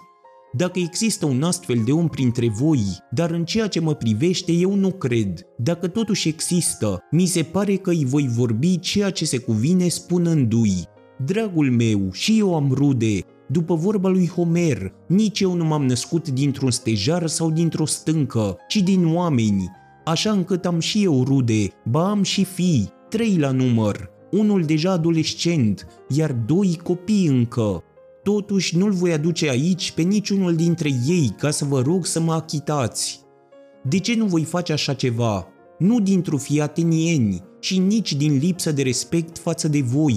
[0.52, 2.80] Dacă există un astfel de om printre voi,
[3.10, 7.76] dar în ceea ce mă privește eu nu cred, dacă totuși există, mi se pare
[7.76, 10.84] că îi voi vorbi ceea ce se cuvine spunându-i.
[11.24, 13.18] Dragul meu, și eu am rude,
[13.48, 18.76] după vorba lui Homer, nici eu nu m-am născut dintr-un stejar sau dintr-o stâncă, ci
[18.76, 19.70] din oameni,
[20.06, 24.90] așa încât am și eu rude, ba am și fii, trei la număr, unul deja
[24.90, 27.82] adolescent, iar doi copii încă.
[28.22, 32.32] Totuși nu-l voi aduce aici pe niciunul dintre ei ca să vă rog să mă
[32.32, 33.20] achitați.
[33.82, 35.46] De ce nu voi face așa ceva?
[35.78, 40.16] Nu dintr-o fi atenieni și nici din lipsă de respect față de voi.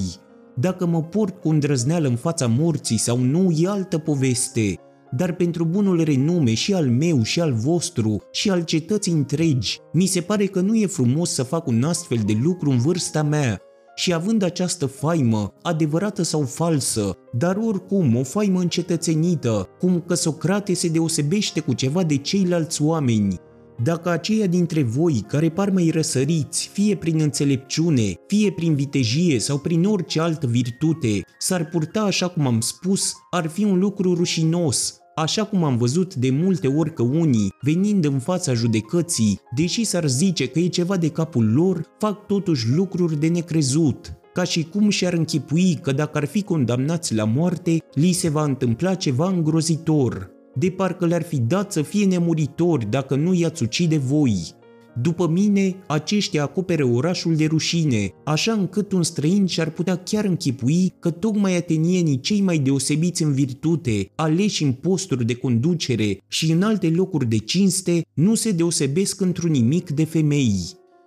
[0.55, 4.79] Dacă mă port cu îndrăzneală în fața morții sau nu, e altă poveste,
[5.12, 10.05] dar pentru bunul renume și al meu și al vostru și al cetății întregi, mi
[10.05, 13.62] se pare că nu e frumos să fac un astfel de lucru în vârsta mea,
[13.95, 20.74] și având această faimă, adevărată sau falsă, dar oricum o faimă încetățenită, cum că Socrate
[20.74, 23.39] se deosebește cu ceva de ceilalți oameni,
[23.84, 29.57] dacă aceia dintre voi care par mai răsăriți, fie prin înțelepciune, fie prin vitejie sau
[29.57, 34.98] prin orice altă virtute, s-ar purta așa cum am spus, ar fi un lucru rușinos,
[35.22, 40.07] așa cum am văzut de multe ori că unii, venind în fața judecății, deși s-ar
[40.07, 44.89] zice că e ceva de capul lor, fac totuși lucruri de necrezut, ca și cum
[44.89, 50.30] și-ar închipui că dacă ar fi condamnați la moarte, li se va întâmpla ceva îngrozitor,
[50.55, 54.57] de parcă le-ar fi dat să fie nemuritori dacă nu i-ați ucide voi.
[55.01, 60.93] După mine, aceștia acoperă orașul de rușine, așa încât un străin și-ar putea chiar închipui
[60.99, 66.61] că tocmai atenienii cei mai deosebiți în virtute, aleși în posturi de conducere și în
[66.61, 70.53] alte locuri de cinste, nu se deosebesc într-un nimic de femei.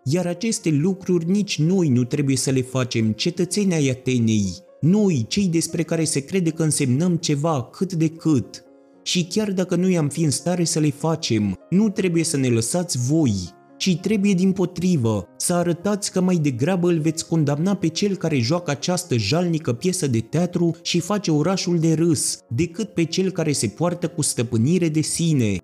[0.05, 4.47] Iar aceste lucruri nici noi nu trebuie să le facem, cetățenii ai Atenei,
[4.81, 8.65] noi, cei despre care se crede că însemnăm ceva cât de cât.
[9.03, 12.49] Și chiar dacă nu i-am fi în stare să le facem, nu trebuie să ne
[12.49, 13.35] lăsați voi,
[13.83, 18.39] ci trebuie din potrivă să arătați că mai degrabă îl veți condamna pe cel care
[18.39, 23.53] joacă această jalnică piesă de teatru și face orașul de râs, decât pe cel care
[23.53, 25.57] se poartă cu stăpânire de sine.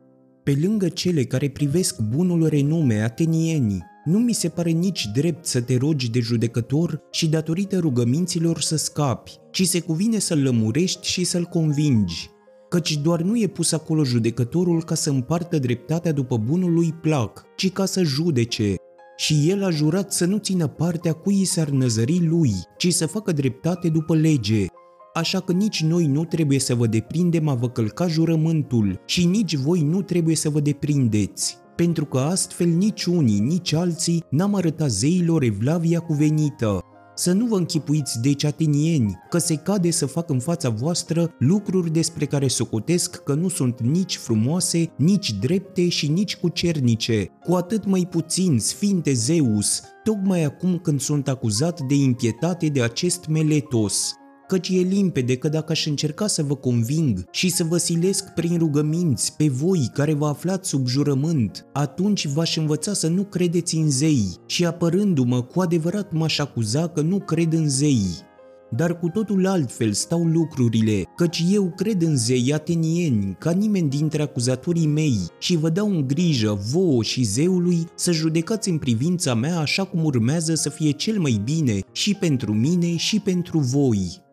[0.42, 5.60] Pe lângă cele care privesc bunul renume atenienii, nu mi se pare nici drept să
[5.60, 11.24] te rogi de judecător și datorită rugăminților să scapi, ci se cuvine să-l lămurești și
[11.24, 12.30] să-l convingi
[12.68, 17.44] căci doar nu e pus acolo judecătorul ca să împartă dreptatea după bunul lui plac,
[17.56, 18.74] ci ca să judece.
[19.16, 23.32] Și el a jurat să nu țină partea cui s-ar năzări lui, ci să facă
[23.32, 24.66] dreptate după lege.
[25.14, 29.54] așa că nici noi nu trebuie să vă deprindem a vă călca jurământul și nici
[29.54, 34.90] voi nu trebuie să vă deprindeți pentru că astfel nici unii, nici alții n-am arătat
[34.90, 36.80] zeilor evlavia cuvenită.
[37.18, 41.90] Să nu vă închipuiți deci atenieni că se cade să fac în fața voastră lucruri
[41.92, 47.86] despre care socotesc că nu sunt nici frumoase, nici drepte și nici cucernice, cu atât
[47.86, 54.12] mai puțin, sfinte Zeus, tocmai acum când sunt acuzat de impietate de acest Meletos,
[54.48, 58.58] căci e limpede că dacă aș încerca să vă conving și să vă silesc prin
[58.58, 63.90] rugăminți pe voi care vă aflați sub jurământ, atunci v-aș învăța să nu credeți în
[63.90, 68.26] zei și apărându-mă cu adevărat m-aș acuza că nu cred în zei.
[68.70, 74.22] Dar cu totul altfel stau lucrurile, căci eu cred în zei atenieni, ca nimeni dintre
[74.22, 79.58] acuzatorii mei, și vă dau în grijă vouă și zeului să judecați în privința mea
[79.58, 84.26] așa cum urmează să fie cel mai bine și pentru mine și pentru voi.